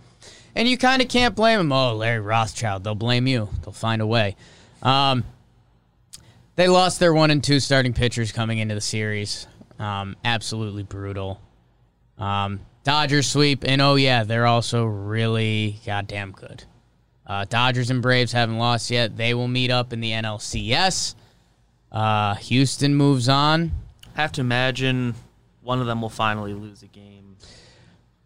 and 0.55 0.67
you 0.67 0.79
kind 0.79 0.99
of 0.99 1.09
can't 1.09 1.35
blame 1.35 1.59
them. 1.59 1.71
Oh, 1.71 1.93
Larry 1.93 2.21
Rothschild. 2.21 2.83
They'll 2.83 2.95
blame 2.95 3.27
you. 3.27 3.49
They'll 3.63 3.71
find 3.71 4.01
a 4.01 4.07
way. 4.07 4.35
Um, 4.81 5.23
they 6.55 6.67
lost 6.67 6.99
their 6.99 7.13
one 7.13 7.29
and 7.29 7.43
two 7.43 7.59
starting 7.59 7.93
pitchers 7.93 8.31
coming 8.31 8.57
into 8.57 8.73
the 8.73 8.81
series. 8.81 9.45
Um, 9.79 10.15
absolutely 10.23 10.83
brutal. 10.83 11.41
Um, 12.17 12.61
Dodgers 12.83 13.27
sweep, 13.27 13.63
and 13.65 13.81
oh 13.81 13.95
yeah, 13.95 14.23
they're 14.23 14.45
also 14.45 14.85
really 14.85 15.79
goddamn 15.85 16.31
good. 16.31 16.63
Uh, 17.25 17.45
Dodgers 17.49 17.89
and 17.89 18.01
Braves 18.01 18.31
haven't 18.31 18.57
lost 18.57 18.91
yet. 18.91 19.17
They 19.17 19.33
will 19.33 19.47
meet 19.47 19.71
up 19.71 19.91
in 19.91 19.99
the 19.99 20.11
NLCS. 20.11 21.15
Uh, 21.91 22.35
Houston 22.35 22.93
moves 22.93 23.27
on. 23.27 23.71
I 24.15 24.21
have 24.21 24.31
to 24.33 24.41
imagine 24.41 25.15
one 25.63 25.81
of 25.81 25.87
them 25.87 26.01
will 26.01 26.09
finally 26.09 26.53
lose 26.53 26.83
a 26.83 26.87
game. 26.87 27.37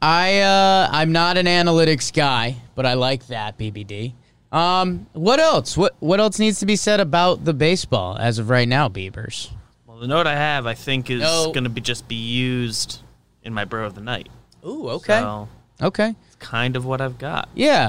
I 0.01 0.39
uh, 0.39 0.89
I'm 0.91 1.11
not 1.11 1.37
an 1.37 1.45
analytics 1.45 2.13
guy, 2.13 2.57
but 2.75 2.85
I 2.85 2.93
like 2.93 3.27
that 3.27 3.57
BBD. 3.57 4.13
Um, 4.51 5.07
what 5.13 5.39
else? 5.39 5.77
What 5.77 5.95
what 5.99 6.19
else 6.19 6.39
needs 6.39 6.59
to 6.59 6.65
be 6.65 6.75
said 6.75 6.99
about 6.99 7.45
the 7.45 7.53
baseball 7.53 8.17
as 8.17 8.39
of 8.39 8.49
right 8.49 8.67
now, 8.67 8.89
Beavers? 8.89 9.51
Well, 9.99 10.07
the 10.07 10.13
note 10.15 10.27
I 10.27 10.35
have, 10.35 10.65
I 10.65 10.75
think, 10.75 11.09
is 11.09 11.19
No. 11.19 11.51
going 11.51 11.65
to 11.65 11.69
be 11.69 11.81
just 11.81 12.07
be 12.07 12.15
used 12.15 13.01
in 13.43 13.53
my 13.53 13.65
bro 13.65 13.85
of 13.85 13.95
the 13.95 14.01
night. 14.01 14.29
Ooh, 14.65 14.87
okay, 14.91 15.19
So 15.19 15.49
okay, 15.81 16.15
it's 16.27 16.37
kind 16.37 16.77
of 16.77 16.85
what 16.85 17.01
I've 17.01 17.17
got. 17.17 17.49
yeah. 17.53 17.87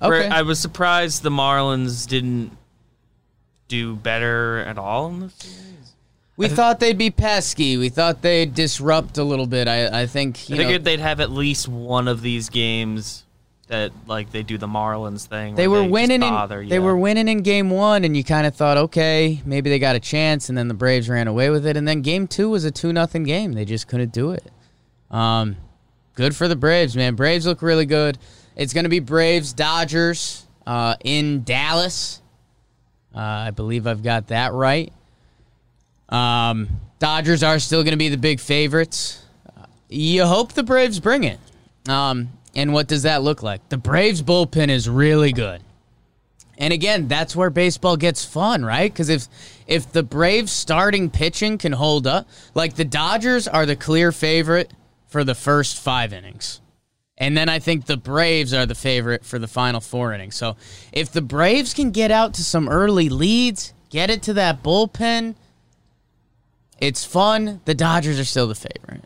Uh, 0.00 0.08
Where 0.08 0.20
okay. 0.20 0.28
I 0.28 0.42
was 0.42 0.60
surprised 0.60 1.24
the 1.24 1.30
Marlins 1.30 2.06
didn't 2.06 2.56
do 3.66 3.96
better 3.96 4.58
at 4.58 4.78
all 4.78 5.08
in 5.08 5.20
the 5.20 5.30
series. 5.30 5.94
we 6.36 6.46
thought 6.46 6.78
they'd 6.78 6.96
be 6.98 7.10
pesky. 7.10 7.76
We 7.76 7.88
thought 7.88 8.22
they'd 8.22 8.54
disrupt 8.54 9.18
a 9.18 9.24
little 9.24 9.46
bit. 9.48 9.66
I 9.66 10.02
I 10.02 10.06
think 10.06 10.48
you 10.48 10.54
I 10.54 10.58
know, 10.58 10.64
figured 10.64 10.84
they'd 10.84 11.00
have 11.00 11.18
at 11.20 11.32
least 11.32 11.66
one 11.66 12.06
of 12.06 12.22
these 12.22 12.48
games 12.48 13.24
that 13.70 13.92
like 14.06 14.30
they 14.32 14.42
do 14.42 14.58
the 14.58 14.66
Marlins 14.66 15.26
thing. 15.26 15.54
they 15.54 15.68
were 15.68 15.82
just 15.82 15.92
winning. 15.92 16.20
bother 16.20 16.60
In. 16.60 16.68
They 16.68 16.78
were 16.78 16.96
winning 16.96 17.28
in 17.28 17.42
game 17.42 17.70
one, 17.70 18.04
and 18.04 18.16
you 18.16 18.22
kind 18.24 18.46
of 18.46 18.54
thought, 18.54 18.76
okay, 18.76 19.40
maybe 19.44 19.70
they 19.70 19.78
got 19.78 19.96
a 19.96 20.00
chance, 20.00 20.48
and 20.48 20.58
then 20.58 20.68
the 20.68 20.74
Braves 20.74 21.08
ran 21.08 21.28
away 21.28 21.50
with 21.50 21.66
it. 21.66 21.76
And 21.76 21.86
then 21.88 22.02
game 22.02 22.26
two 22.26 22.50
was 22.50 22.64
a 22.64 22.70
two 22.70 22.92
nothing 22.92 23.22
game. 23.22 23.52
They 23.52 23.64
just 23.64 23.88
couldn't 23.88 24.12
do 24.12 24.32
it. 24.32 24.44
Um, 25.10 25.56
good 26.14 26.36
for 26.36 26.48
the 26.48 26.56
Braves, 26.56 26.96
man. 26.96 27.14
Braves 27.14 27.46
look 27.46 27.62
really 27.62 27.86
good. 27.86 28.18
It's 28.56 28.72
going 28.72 28.84
to 28.84 28.90
be 28.90 29.00
Braves 29.00 29.52
Dodgers 29.52 30.46
uh, 30.66 30.96
in 31.04 31.44
Dallas. 31.44 32.20
Uh, 33.14 33.18
I 33.18 33.50
believe 33.52 33.86
I've 33.86 34.02
got 34.02 34.28
that 34.28 34.52
right. 34.52 34.92
Um, 36.08 36.68
Dodgers 36.98 37.42
are 37.42 37.58
still 37.60 37.82
going 37.82 37.92
to 37.92 37.98
be 37.98 38.08
the 38.08 38.18
big 38.18 38.40
favorites. 38.40 39.24
You 39.88 40.26
hope 40.26 40.52
the 40.52 40.62
Braves 40.62 41.00
bring 41.00 41.24
it. 41.24 41.38
Um, 41.88 42.30
and 42.54 42.72
what 42.72 42.88
does 42.88 43.02
that 43.02 43.22
look 43.22 43.42
like? 43.42 43.68
The 43.68 43.76
Braves 43.76 44.22
bullpen 44.22 44.68
is 44.68 44.88
really 44.88 45.32
good. 45.32 45.62
And 46.58 46.74
again, 46.74 47.08
that's 47.08 47.34
where 47.34 47.48
baseball 47.48 47.96
gets 47.96 48.24
fun, 48.24 48.64
right? 48.64 48.92
Because 48.92 49.08
if 49.08 49.28
if 49.66 49.90
the 49.90 50.02
Braves 50.02 50.52
starting 50.52 51.08
pitching 51.08 51.56
can 51.56 51.72
hold 51.72 52.06
up, 52.06 52.28
like 52.54 52.74
the 52.74 52.84
Dodgers 52.84 53.48
are 53.48 53.64
the 53.64 53.76
clear 53.76 54.12
favorite 54.12 54.72
for 55.08 55.24
the 55.24 55.34
first 55.34 55.78
five 55.80 56.12
innings. 56.12 56.60
And 57.16 57.36
then 57.36 57.48
I 57.48 57.58
think 57.58 57.86
the 57.86 57.96
Braves 57.96 58.52
are 58.52 58.66
the 58.66 58.74
favorite 58.74 59.24
for 59.24 59.38
the 59.38 59.48
final 59.48 59.80
four 59.80 60.12
innings. 60.12 60.36
So 60.36 60.56
if 60.92 61.12
the 61.12 61.22
Braves 61.22 61.72
can 61.72 61.90
get 61.90 62.10
out 62.10 62.34
to 62.34 62.44
some 62.44 62.68
early 62.68 63.08
leads, 63.08 63.72
get 63.88 64.10
it 64.10 64.22
to 64.24 64.34
that 64.34 64.62
bullpen, 64.62 65.34
it's 66.78 67.04
fun. 67.04 67.60
The 67.64 67.74
Dodgers 67.74 68.18
are 68.18 68.24
still 68.24 68.48
the 68.48 68.54
favorite. 68.54 69.04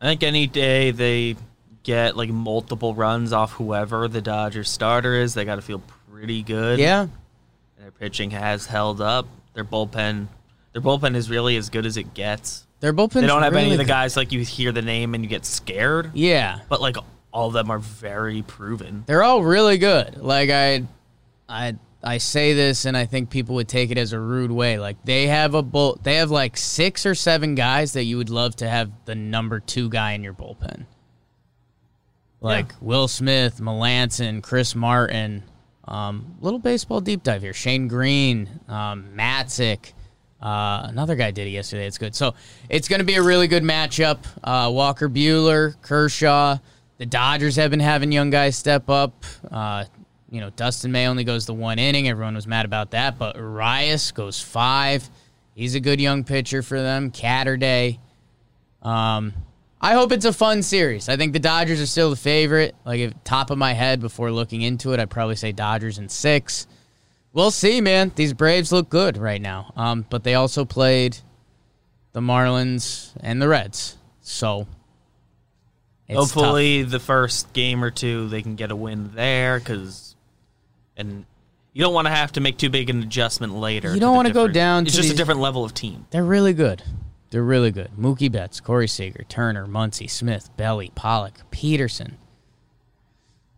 I 0.00 0.06
think 0.06 0.22
any 0.22 0.46
day 0.46 0.90
they 0.90 1.36
get 1.84 2.16
like 2.16 2.30
multiple 2.30 2.94
runs 2.94 3.32
off 3.32 3.52
whoever 3.52 4.08
the 4.08 4.20
Dodgers 4.20 4.68
starter 4.68 5.14
is, 5.14 5.34
they 5.34 5.44
got 5.44 5.56
to 5.56 5.62
feel 5.62 5.80
pretty 6.10 6.42
good. 6.42 6.80
Yeah. 6.80 7.06
Their 7.78 7.92
pitching 7.92 8.30
has 8.32 8.66
held 8.66 9.00
up. 9.00 9.28
Their 9.52 9.64
bullpen, 9.64 10.26
their 10.72 10.82
bullpen 10.82 11.14
is 11.14 11.30
really 11.30 11.56
as 11.56 11.70
good 11.70 11.86
as 11.86 11.96
it 11.96 12.12
gets. 12.14 12.66
Their 12.80 12.92
bullpen. 12.92 13.20
They 13.20 13.26
don't 13.28 13.42
have 13.42 13.54
any 13.54 13.72
of 13.72 13.78
the 13.78 13.84
guys 13.84 14.16
like 14.16 14.32
you 14.32 14.40
hear 14.40 14.72
the 14.72 14.82
name 14.82 15.14
and 15.14 15.22
you 15.22 15.30
get 15.30 15.44
scared, 15.46 16.10
Yeah. 16.14 16.58
but 16.68 16.80
like 16.80 16.96
all 17.32 17.48
of 17.48 17.52
them 17.54 17.70
are 17.70 17.78
very 17.78 18.42
proven. 18.42 19.04
They're 19.06 19.22
all 19.22 19.42
really 19.42 19.78
good. 19.78 20.16
Like 20.18 20.50
I, 20.50 20.84
I, 21.48 21.76
I 22.02 22.18
say 22.18 22.52
this, 22.52 22.84
and 22.84 22.96
I 22.96 23.06
think 23.06 23.30
people 23.30 23.54
would 23.56 23.68
take 23.68 23.90
it 23.90 23.96
as 23.98 24.12
a 24.12 24.20
rude 24.20 24.50
way. 24.50 24.78
Like 24.78 25.02
they 25.04 25.26
have 25.28 25.54
a 25.54 25.62
bull. 25.62 25.98
They 26.02 26.16
have 26.16 26.30
like 26.30 26.56
six 26.56 27.06
or 27.06 27.14
seven 27.14 27.54
guys 27.54 27.92
that 27.94 28.04
you 28.04 28.16
would 28.18 28.28
love 28.30 28.56
to 28.56 28.68
have 28.68 28.90
the 29.04 29.14
number 29.14 29.60
two 29.60 29.88
guy 29.88 30.12
in 30.12 30.22
your 30.22 30.34
bullpen. 30.34 30.84
Like 32.44 32.68
Yeah. 32.72 32.76
Will 32.82 33.08
Smith, 33.08 33.58
Melancon, 33.58 34.42
Chris 34.42 34.74
Martin. 34.74 35.42
Um, 35.88 36.36
little 36.40 36.58
baseball 36.58 37.00
deep 37.00 37.22
dive 37.22 37.40
here. 37.42 37.54
Shane 37.54 37.88
Greene, 37.88 38.48
um, 38.68 39.06
Matzek. 39.16 39.92
Uh, 40.42 40.86
another 40.90 41.16
guy 41.16 41.30
did 41.30 41.46
it 41.46 41.50
yesterday. 41.50 41.86
It's 41.86 41.96
good. 41.96 42.14
So 42.14 42.34
it's 42.68 42.86
going 42.86 42.98
to 43.00 43.04
be 43.04 43.14
a 43.14 43.22
really 43.22 43.48
good 43.48 43.62
matchup. 43.62 44.18
Uh, 44.42 44.70
Walker 44.70 45.08
Buehler, 45.08 45.74
Kershaw. 45.80 46.58
The 46.98 47.06
Dodgers 47.06 47.56
have 47.56 47.70
been 47.70 47.80
having 47.80 48.12
young 48.12 48.28
guys 48.28 48.56
step 48.56 48.90
up. 48.90 49.24
Uh, 49.50 49.84
you 50.30 50.40
know, 50.40 50.50
Dustin 50.50 50.92
May 50.92 51.06
only 51.06 51.24
goes 51.24 51.46
the 51.46 51.54
one 51.54 51.78
inning. 51.78 52.08
Everyone 52.08 52.34
was 52.34 52.46
mad 52.46 52.66
about 52.66 52.90
that, 52.90 53.18
but 53.18 53.36
Urias 53.36 54.12
goes 54.12 54.38
five. 54.40 55.08
He's 55.54 55.74
a 55.74 55.80
good 55.80 55.98
young 56.00 56.24
pitcher 56.24 56.62
for 56.62 56.80
them. 56.80 57.10
Catterday. 57.10 57.98
Um, 58.82 59.32
I 59.84 59.92
hope 59.92 60.12
it's 60.12 60.24
a 60.24 60.32
fun 60.32 60.62
series. 60.62 61.10
I 61.10 61.18
think 61.18 61.34
the 61.34 61.38
Dodgers 61.38 61.78
are 61.78 61.84
still 61.84 62.08
the 62.08 62.16
favorite. 62.16 62.74
Like, 62.86 63.00
if 63.00 63.12
top 63.22 63.50
of 63.50 63.58
my 63.58 63.74
head 63.74 64.00
before 64.00 64.30
looking 64.32 64.62
into 64.62 64.94
it, 64.94 64.98
I'd 64.98 65.10
probably 65.10 65.36
say 65.36 65.52
Dodgers 65.52 65.98
in 65.98 66.08
six. 66.08 66.66
We'll 67.34 67.50
see, 67.50 67.82
man. 67.82 68.10
These 68.14 68.32
Braves 68.32 68.72
look 68.72 68.88
good 68.88 69.18
right 69.18 69.42
now. 69.42 69.74
Um, 69.76 70.06
but 70.08 70.24
they 70.24 70.36
also 70.36 70.64
played 70.64 71.18
the 72.12 72.20
Marlins 72.20 73.10
and 73.20 73.42
the 73.42 73.46
Reds. 73.46 73.98
So, 74.22 74.66
it's 76.08 76.16
tough. 76.18 76.32
Hopefully, 76.32 76.82
the 76.82 76.98
first 77.00 77.52
game 77.52 77.84
or 77.84 77.90
two 77.90 78.26
they 78.30 78.40
can 78.40 78.54
get 78.54 78.70
a 78.70 78.76
win 78.76 79.10
there 79.14 79.58
because, 79.58 80.16
and 80.96 81.26
you 81.74 81.82
don't 81.82 81.92
want 81.92 82.06
to 82.06 82.14
have 82.14 82.32
to 82.32 82.40
make 82.40 82.56
too 82.56 82.70
big 82.70 82.88
an 82.88 83.02
adjustment 83.02 83.54
later. 83.54 83.92
You 83.92 84.00
don't 84.00 84.16
wanna 84.16 84.30
go 84.30 84.46
different- 84.46 84.54
down 84.54 84.82
It's 84.84 84.92
to 84.92 84.96
just 84.96 85.08
these- 85.10 85.12
a 85.14 85.16
different 85.18 85.40
level 85.40 85.62
of 85.62 85.74
team. 85.74 86.06
They're 86.10 86.24
really 86.24 86.54
good. 86.54 86.82
They're 87.34 87.42
really 87.42 87.72
good. 87.72 87.90
Mookie 87.98 88.30
Betts, 88.30 88.60
Corey 88.60 88.86
Seager, 88.86 89.24
Turner, 89.28 89.66
Muncy, 89.66 90.08
Smith, 90.08 90.56
Belly, 90.56 90.92
Pollock, 90.94 91.40
Pederson. 91.50 92.12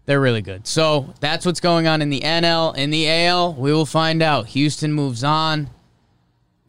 They're 0.07 0.19
really 0.19 0.41
good. 0.41 0.67
So 0.67 1.13
that's 1.21 1.45
what's 1.45 1.61
going 1.61 1.87
on 1.87 2.01
in 2.01 2.09
the 2.09 2.21
NL. 2.21 2.75
In 2.75 2.89
the 2.89 3.07
AL, 3.07 3.53
we 3.53 3.75
will 3.75 3.85
find 3.85 4.23
out. 4.23 4.47
Houston 4.47 4.95
moves 4.95 5.23
on. 5.23 5.69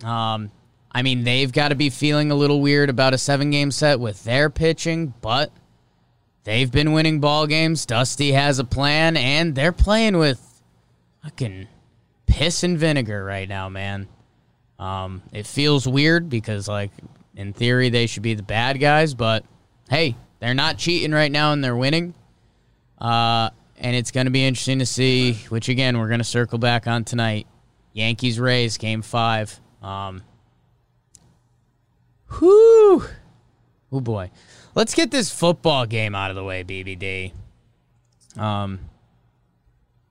Um, 0.04 0.52
I 0.92 1.02
mean, 1.02 1.24
they've 1.24 1.50
got 1.50 1.70
to 1.70 1.76
be 1.76 1.90
feeling 1.90 2.30
a 2.30 2.36
little 2.36 2.60
weird 2.60 2.90
about 2.90 3.14
a 3.14 3.18
seven 3.18 3.52
game 3.52 3.72
set 3.72 4.02
with 4.02 4.26
their 4.26 4.50
pitching, 4.50 5.14
but 5.22 5.54
they've 6.44 6.70
been 6.70 6.92
winning 6.92 7.22
ball 7.22 7.48
games. 7.48 7.86
Dusty 7.86 8.34
has 8.34 8.60
a 8.60 8.66
plan, 8.66 9.16
and 9.16 9.56
they're 9.56 9.72
playing 9.72 10.18
with 10.18 10.62
fucking 11.24 11.70
piss 12.26 12.64
and 12.64 12.78
vinegar 12.78 13.24
right 13.24 13.48
now, 13.48 13.70
man. 13.70 14.10
Um, 14.80 15.24
it 15.32 15.48
feels 15.48 15.88
weird 15.88 16.30
because, 16.30 16.68
like, 16.68 16.92
in 17.36 17.54
theory, 17.54 17.90
they 17.90 18.08
should 18.08 18.24
be 18.24 18.34
the 18.34 18.44
bad 18.44 18.80
guys, 18.80 19.14
but 19.14 19.44
hey, 19.90 20.16
they're 20.40 20.54
not 20.54 20.78
cheating 20.78 21.12
right 21.12 21.32
now 21.32 21.54
and 21.54 21.64
they're 21.64 21.76
winning. 21.76 22.14
Uh, 23.00 23.50
and 23.78 23.96
it's 23.96 24.12
going 24.12 24.26
to 24.26 24.32
be 24.32 24.46
interesting 24.46 24.80
to 24.80 24.86
see, 24.86 25.34
which 25.50 25.70
again, 25.70 25.98
we're 25.98 26.08
going 26.08 26.20
to 26.20 26.24
circle 26.24 26.58
back 26.58 26.88
on 26.88 27.04
tonight. 27.04 27.48
Yankees 27.94 28.40
Rays, 28.40 28.78
game 28.78 29.02
five. 29.02 29.60
Um! 29.82 30.24
Oh 32.32 34.02
boy. 34.02 34.32
Let's 34.76 34.94
get 34.94 35.12
this 35.12 35.32
football 35.32 35.86
game 35.86 36.14
out 36.14 36.30
of 36.30 36.36
the 36.36 36.44
way, 36.44 36.64
BBD. 36.64 37.32
Um, 38.40 38.80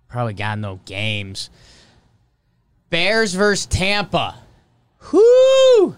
probably 0.09 0.35
got 0.35 0.59
no 0.59 0.81
games. 0.85 1.51
Bears 2.91 3.35
versus 3.35 3.67
Tampa. 3.67 4.37
Whoo! 5.13 5.97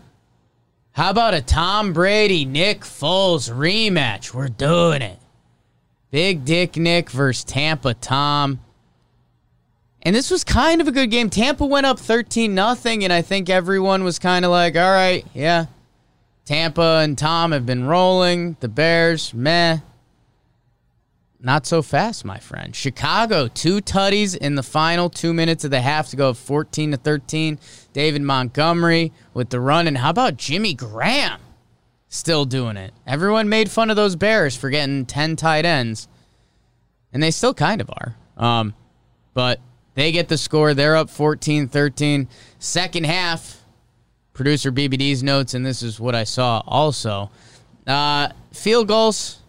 How 0.93 1.11
about 1.11 1.35
a 1.35 1.41
Tom 1.41 1.93
Brady, 1.93 2.45
Nick 2.45 2.81
Foles 2.81 3.53
rematch? 3.53 4.35
We're 4.35 4.49
doing 4.49 5.03
it. 5.03 5.19
Big 6.11 6.45
Dick 6.45 6.77
Nick 6.77 7.11
versus 7.11 7.45
Tampa 7.45 7.95
Tom. 7.95 8.61
And 10.03 10.17
this 10.17 10.31
was 10.31 10.43
kind 10.43 10.81
of 10.81 10.89
a 10.89 10.93
good 10.93 11.11
game. 11.11 11.29
Tampa 11.31 11.67
went 11.67 11.87
up 11.87 11.99
13 11.99 12.55
nothing, 12.55 13.05
and 13.05 13.13
I 13.13 13.23
think 13.23 13.51
everyone 13.51 14.05
was 14.05 14.19
kind 14.19 14.45
of 14.45 14.51
like, 14.51 14.77
all 14.77 14.91
right, 14.91 15.25
yeah. 15.35 15.67
Tampa 16.45 17.01
and 17.03 17.19
Tom 17.19 17.53
have 17.53 17.67
been 17.67 17.85
rolling. 17.85 18.57
The 18.61 18.69
Bears, 18.69 19.35
meh. 19.35 19.79
Not 21.41 21.67
so 21.67 21.83
fast, 21.83 22.25
my 22.25 22.39
friend. 22.39 22.75
Chicago, 22.75 23.47
two 23.47 23.81
tutties 23.81 24.37
in 24.37 24.57
the 24.57 24.63
final 24.63 25.09
two 25.09 25.33
minutes 25.33 25.65
of 25.65 25.71
the 25.71 25.81
half 25.81 26.09
to 26.11 26.17
go 26.17 26.35
14 26.35 26.91
to 26.91 26.97
13. 26.97 27.59
David 27.93 28.23
Montgomery 28.23 29.13
with 29.35 29.51
the 29.51 29.61
run. 29.61 29.87
And 29.87 29.99
how 29.99 30.11
about 30.11 30.37
Jimmy 30.37 30.75
Graham? 30.75 31.41
Still 32.09 32.45
doing 32.45 32.77
it. 32.77 32.93
Everyone 33.07 33.49
made 33.49 33.71
fun 33.71 33.89
of 33.89 33.97
those 33.97 34.17
Bears 34.17 34.57
for 34.57 34.69
getting 34.69 35.07
10 35.07 35.37
tight 35.37 35.65
ends. 35.65 36.09
And 37.13 37.23
they 37.23 37.31
still 37.31 37.55
kind 37.55 37.81
of 37.81 37.89
are. 37.91 38.17
Um, 38.37 38.75
but 39.33 39.61
they 39.95 40.11
get 40.11 40.29
the 40.29 40.39
score. 40.39 40.75
They're 40.75 40.97
up 40.97 41.09
14 41.09 41.69
13. 41.69 42.29
Second 42.59 43.07
half, 43.07 43.63
producer 44.33 44.73
BBD's 44.73 45.23
notes, 45.23 45.55
and 45.55 45.65
this 45.65 45.83
is 45.83 46.01
what 46.01 46.15
I 46.15 46.25
saw 46.25 46.63
also. 46.67 47.31
Uh, 47.87 48.29
field 48.53 48.89
goals, 48.89 49.41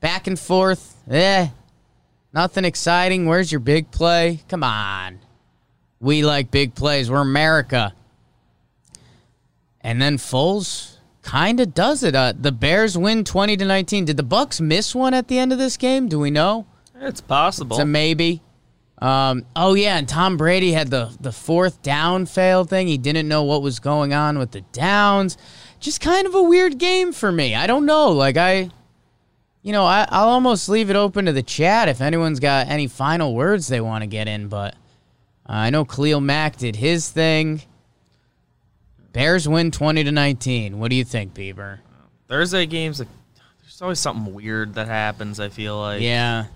back 0.00 0.26
and 0.26 0.38
forth. 0.38 0.91
Eh, 1.10 1.48
nothing 2.32 2.64
exciting. 2.64 3.26
Where's 3.26 3.50
your 3.50 3.60
big 3.60 3.90
play? 3.90 4.40
Come 4.48 4.62
on. 4.62 5.18
We 6.00 6.24
like 6.24 6.50
big 6.50 6.74
plays. 6.74 7.10
We're 7.10 7.20
America. 7.20 7.94
And 9.80 10.00
then 10.00 10.16
Foles 10.16 10.96
kind 11.22 11.60
of 11.60 11.74
does 11.74 12.02
it. 12.02 12.14
Uh, 12.14 12.32
the 12.38 12.52
Bears 12.52 12.96
win 12.96 13.24
20 13.24 13.56
to 13.56 13.64
19. 13.64 14.04
Did 14.04 14.16
the 14.16 14.22
Bucks 14.22 14.60
miss 14.60 14.94
one 14.94 15.14
at 15.14 15.28
the 15.28 15.38
end 15.38 15.52
of 15.52 15.58
this 15.58 15.76
game? 15.76 16.08
Do 16.08 16.18
we 16.18 16.30
know? 16.30 16.66
It's 17.00 17.20
possible. 17.20 17.76
It's 17.76 17.82
a 17.82 17.86
maybe. 17.86 18.42
Um, 18.98 19.46
oh 19.56 19.74
yeah, 19.74 19.96
and 19.98 20.08
Tom 20.08 20.36
Brady 20.36 20.70
had 20.70 20.88
the 20.88 21.12
the 21.20 21.32
fourth 21.32 21.82
down 21.82 22.24
fail 22.24 22.64
thing. 22.64 22.86
He 22.86 22.98
didn't 22.98 23.26
know 23.26 23.42
what 23.42 23.60
was 23.60 23.80
going 23.80 24.14
on 24.14 24.38
with 24.38 24.52
the 24.52 24.60
downs. 24.60 25.36
Just 25.80 26.00
kind 26.00 26.24
of 26.24 26.36
a 26.36 26.42
weird 26.42 26.78
game 26.78 27.12
for 27.12 27.32
me. 27.32 27.56
I 27.56 27.66
don't 27.66 27.84
know. 27.84 28.12
Like 28.12 28.36
I, 28.36 28.70
you 29.62 29.72
know, 29.72 29.84
I, 29.84 30.06
I'll 30.08 30.28
almost 30.28 30.68
leave 30.68 30.90
it 30.90 30.96
open 30.96 31.26
to 31.26 31.32
the 31.32 31.42
chat 31.42 31.88
if 31.88 32.00
anyone's 32.00 32.40
got 32.40 32.68
any 32.68 32.86
final 32.86 33.34
words 33.34 33.68
they 33.68 33.80
want 33.80 34.02
to 34.02 34.06
get 34.06 34.28
in. 34.28 34.48
But 34.48 34.74
uh, 35.48 35.52
I 35.52 35.70
know 35.70 35.84
Khalil 35.84 36.20
Mack 36.20 36.56
did 36.56 36.76
his 36.76 37.08
thing. 37.08 37.62
Bears 39.12 39.48
win 39.48 39.70
twenty 39.70 40.04
to 40.04 40.12
nineteen. 40.12 40.78
What 40.78 40.90
do 40.90 40.96
you 40.96 41.04
think, 41.04 41.34
Bieber? 41.34 41.78
Thursday 42.28 42.64
games, 42.64 42.98
like, 42.98 43.08
there's 43.60 43.82
always 43.82 44.00
something 44.00 44.32
weird 44.32 44.74
that 44.74 44.86
happens. 44.86 45.38
I 45.38 45.50
feel 45.50 45.78
like 45.78 46.00
Yeah, 46.00 46.46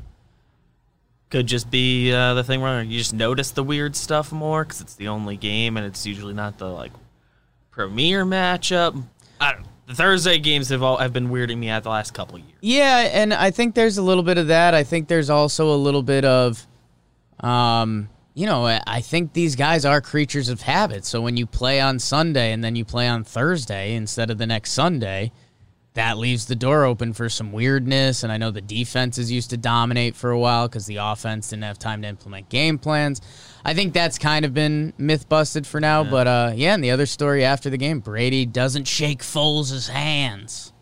could 1.28 1.46
just 1.46 1.70
be 1.70 2.12
uh, 2.12 2.32
the 2.34 2.42
thing 2.42 2.62
where 2.62 2.82
you 2.82 2.96
just 2.98 3.12
notice 3.12 3.50
the 3.50 3.62
weird 3.62 3.94
stuff 3.94 4.32
more 4.32 4.64
because 4.64 4.80
it's 4.80 4.94
the 4.94 5.08
only 5.08 5.36
game 5.36 5.76
and 5.76 5.84
it's 5.84 6.06
usually 6.06 6.32
not 6.32 6.56
the 6.56 6.66
like 6.66 6.92
premier 7.70 8.24
matchup. 8.24 9.00
I 9.38 9.52
don't. 9.52 9.66
The 9.86 9.94
Thursday 9.94 10.38
games 10.38 10.68
have 10.70 10.82
all 10.82 10.96
have 10.96 11.12
been 11.12 11.28
weirding 11.28 11.58
me 11.58 11.68
out 11.68 11.84
the 11.84 11.90
last 11.90 12.12
couple 12.12 12.38
years. 12.38 12.58
Yeah, 12.60 13.08
and 13.12 13.32
I 13.32 13.52
think 13.52 13.74
there's 13.76 13.98
a 13.98 14.02
little 14.02 14.24
bit 14.24 14.36
of 14.36 14.48
that. 14.48 14.74
I 14.74 14.82
think 14.82 15.06
there's 15.06 15.30
also 15.30 15.72
a 15.72 15.76
little 15.76 16.02
bit 16.02 16.24
of, 16.24 16.66
um, 17.38 18.08
you 18.34 18.46
know, 18.46 18.66
I 18.66 18.80
I 18.84 19.00
think 19.00 19.32
these 19.32 19.54
guys 19.54 19.84
are 19.84 20.00
creatures 20.00 20.48
of 20.48 20.62
habit. 20.62 21.04
So 21.04 21.20
when 21.20 21.36
you 21.36 21.46
play 21.46 21.80
on 21.80 22.00
Sunday 22.00 22.52
and 22.52 22.64
then 22.64 22.74
you 22.74 22.84
play 22.84 23.06
on 23.06 23.22
Thursday 23.22 23.94
instead 23.94 24.28
of 24.28 24.38
the 24.38 24.46
next 24.46 24.72
Sunday, 24.72 25.30
that 25.96 26.16
leaves 26.16 26.46
the 26.46 26.54
door 26.54 26.84
open 26.84 27.12
for 27.12 27.28
some 27.28 27.52
weirdness. 27.52 28.22
And 28.22 28.32
I 28.32 28.38
know 28.38 28.50
the 28.50 28.60
defenses 28.60 29.30
used 29.30 29.50
to 29.50 29.56
dominate 29.56 30.16
for 30.16 30.30
a 30.30 30.38
while 30.38 30.68
because 30.68 30.86
the 30.86 30.96
offense 30.96 31.50
didn't 31.50 31.64
have 31.64 31.78
time 31.78 32.02
to 32.02 32.08
implement 32.08 32.48
game 32.48 32.78
plans. 32.78 33.20
I 33.64 33.74
think 33.74 33.92
that's 33.92 34.18
kind 34.18 34.44
of 34.44 34.54
been 34.54 34.92
myth 34.96 35.28
busted 35.28 35.66
for 35.66 35.80
now. 35.80 36.04
But 36.04 36.26
uh, 36.26 36.52
yeah, 36.54 36.74
and 36.74 36.82
the 36.82 36.92
other 36.92 37.06
story 37.06 37.44
after 37.44 37.68
the 37.68 37.76
game, 37.76 38.00
Brady 38.00 38.46
doesn't 38.46 38.86
shake 38.86 39.20
Foles' 39.22 39.88
hands. 39.88 40.72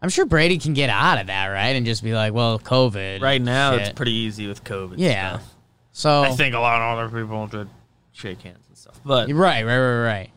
I'm 0.00 0.10
sure 0.10 0.26
Brady 0.26 0.58
can 0.58 0.74
get 0.74 0.90
out 0.90 1.20
of 1.20 1.26
that, 1.26 1.46
right? 1.48 1.74
And 1.74 1.84
just 1.84 2.04
be 2.04 2.14
like, 2.14 2.32
well, 2.32 2.60
COVID. 2.60 3.20
Right 3.20 3.42
now, 3.42 3.72
shit. 3.72 3.80
it's 3.80 3.92
pretty 3.92 4.12
easy 4.12 4.46
with 4.46 4.62
COVID. 4.62 4.94
Yeah. 4.96 5.38
stuff. 5.38 5.54
So 5.92 6.22
I 6.22 6.30
think 6.30 6.54
a 6.54 6.60
lot 6.60 6.80
of 6.80 6.98
other 6.98 7.20
people 7.20 7.46
did 7.48 7.68
shake 8.12 8.42
hands 8.42 8.64
and 8.68 8.78
stuff, 8.78 9.00
but 9.04 9.28
right, 9.32 9.64
right, 9.64 9.78
right, 9.78 10.30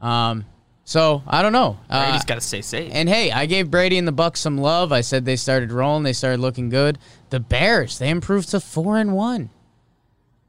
right. 0.00 0.30
Um, 0.30 0.44
so 0.86 1.22
I 1.26 1.42
don't 1.42 1.52
know. 1.52 1.78
Uh, 1.90 2.04
Brady's 2.06 2.24
got 2.24 2.36
to 2.36 2.40
stay 2.40 2.62
safe. 2.62 2.90
and 2.94 3.08
hey, 3.08 3.30
I 3.32 3.44
gave 3.44 3.70
Brady 3.70 3.98
and 3.98 4.06
the 4.08 4.12
Bucks 4.12 4.40
some 4.40 4.56
love. 4.56 4.92
I 4.92 5.02
said 5.02 5.24
they 5.26 5.36
started 5.36 5.70
rolling, 5.72 6.04
they 6.04 6.12
started 6.14 6.40
looking 6.40 6.70
good. 6.70 6.98
The 7.30 7.40
Bears, 7.40 7.98
they 7.98 8.08
improved 8.08 8.48
to 8.50 8.60
four 8.60 8.96
and 8.96 9.12
one. 9.14 9.50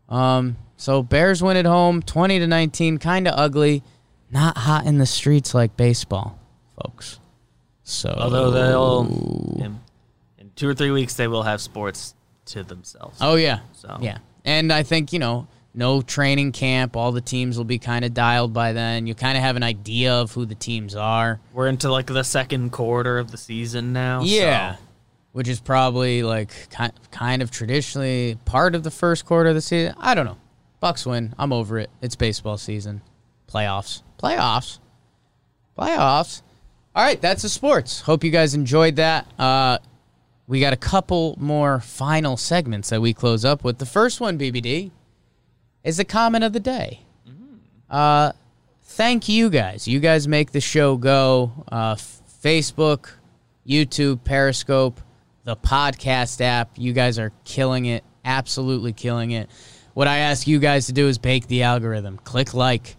Um, 0.10 0.56
so 0.78 1.04
Bears 1.04 1.41
win 1.43 1.58
at 1.58 1.65
home, 1.65 2.02
twenty 2.02 2.39
to 2.39 2.47
nineteen, 2.47 2.97
kind 2.97 3.28
of 3.28 3.34
ugly, 3.38 3.84
not 4.32 4.58
hot 4.58 4.86
in 4.86 5.00
the 5.00 5.06
streets 5.06 5.54
like 5.54 5.76
baseball, 5.76 6.39
folks. 6.82 7.19
So 7.84 8.10
Although 8.17 8.52
they'll 8.52 9.02
in, 9.63 9.80
in 10.38 10.52
two 10.56 10.67
or 10.69 10.73
three 10.73 10.91
weeks 10.91 11.15
they 11.15 11.28
will 11.28 11.43
have 11.43 11.62
sports 11.62 12.13
to 12.45 12.63
themselves. 12.63 13.17
Oh 13.21 13.36
yeah. 13.36 13.60
So- 13.73 13.97
yeah. 14.02 14.19
And 14.45 14.71
I 14.71 14.84
think, 14.84 15.12
you 15.12 15.19
know, 15.19 15.47
no 15.77 16.01
training 16.01 16.51
camp, 16.51 16.95
all 16.97 17.11
the 17.11 17.21
teams 17.21 17.57
will 17.57 17.63
be 17.65 17.77
kind 17.79 18.03
of 18.03 18.13
dialed 18.13 18.51
by 18.53 18.73
then. 18.73 19.07
You 19.07 19.15
kind 19.15 19.37
of 19.37 19.43
have 19.43 19.55
an 19.55 19.63
idea 19.63 20.13
of 20.13 20.31
who 20.33 20.45
the 20.45 20.55
teams 20.55 20.95
are. 20.95 21.39
We're 21.53 21.67
into 21.67 21.91
like 21.91 22.07
the 22.07 22.23
second 22.23 22.71
quarter 22.71 23.19
of 23.19 23.31
the 23.31 23.37
season 23.37 23.93
now. 23.93 24.21
Yeah. 24.23 24.75
so- 24.75 24.81
Which 25.33 25.47
is 25.47 25.59
probably 25.59 26.23
like 26.23 26.51
kind 27.11 27.41
of 27.41 27.51
traditionally 27.51 28.37
part 28.45 28.73
of 28.75 28.83
the 28.83 28.91
first 28.91 29.25
quarter 29.25 29.49
of 29.49 29.55
the 29.55 29.61
season. 29.61 29.93
I 29.99 30.15
don't 30.15 30.25
know. 30.25 30.37
Bucks 30.79 31.05
win. 31.05 31.33
I'm 31.39 31.53
over 31.53 31.77
it. 31.79 31.89
It's 32.01 32.15
baseball 32.15 32.57
season. 32.57 33.01
Playoffs. 33.47 34.01
Playoffs. 34.21 34.79
Playoffs. 35.77 36.41
All 36.95 37.03
right, 37.03 37.21
that's 37.21 37.43
the 37.43 37.49
sports. 37.49 38.01
Hope 38.01 38.23
you 38.23 38.31
guys 38.31 38.55
enjoyed 38.55 38.95
that. 38.95 39.27
Uh, 39.39 39.77
we 40.47 40.59
got 40.59 40.73
a 40.73 40.77
couple 40.77 41.35
more 41.39 41.79
final 41.79 42.37
segments 42.37 42.89
that 42.89 43.01
we 43.01 43.13
close 43.13 43.45
up 43.45 43.63
with. 43.63 43.77
The 43.77 43.85
first 43.85 44.19
one, 44.19 44.39
BBD, 44.39 44.89
is 45.83 45.97
the 45.97 46.05
comment 46.05 46.43
of 46.43 46.53
the 46.53 46.59
day. 46.59 47.01
Uh, 47.89 48.31
thank 48.83 49.29
you 49.29 49.49
guys. 49.49 49.87
You 49.87 49.99
guys 49.99 50.27
make 50.27 50.51
the 50.51 50.61
show 50.61 50.97
go. 50.97 51.65
Uh, 51.71 51.95
Facebook, 51.95 53.09
YouTube, 53.67 54.23
Periscope, 54.23 54.99
the 55.43 55.55
podcast 55.55 56.41
app. 56.41 56.71
You 56.75 56.93
guys 56.93 57.19
are 57.19 57.31
killing 57.45 57.85
it. 57.85 58.03
Absolutely 58.25 58.93
killing 58.93 59.31
it. 59.31 59.49
What 59.93 60.07
I 60.07 60.17
ask 60.17 60.47
you 60.47 60.59
guys 60.59 60.87
to 60.87 60.93
do 60.93 61.07
is 61.07 61.17
bake 61.17 61.47
the 61.47 61.63
algorithm. 61.63 62.17
Click 62.23 62.53
like, 62.53 62.97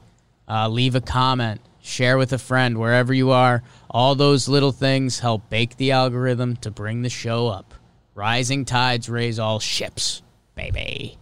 uh, 0.49 0.69
leave 0.69 0.95
a 0.95 1.01
comment, 1.01 1.61
share 1.81 2.19
with 2.19 2.33
a 2.33 2.39
friend 2.39 2.79
wherever 2.79 3.13
you 3.13 3.31
are. 3.31 3.63
All 3.91 4.15
those 4.15 4.49
little 4.49 4.73
things 4.73 5.21
help 5.21 5.49
bake 5.49 5.77
the 5.77 5.93
algorithm 5.93 6.57
to 6.57 6.71
bring 6.71 7.03
the 7.03 7.11
show 7.11 7.47
up. 7.49 7.75
Rising 8.15 8.65
tides 8.65 9.09
raise 9.09 9.39
all 9.39 9.61
ships, 9.61 10.23
baby. 10.57 11.19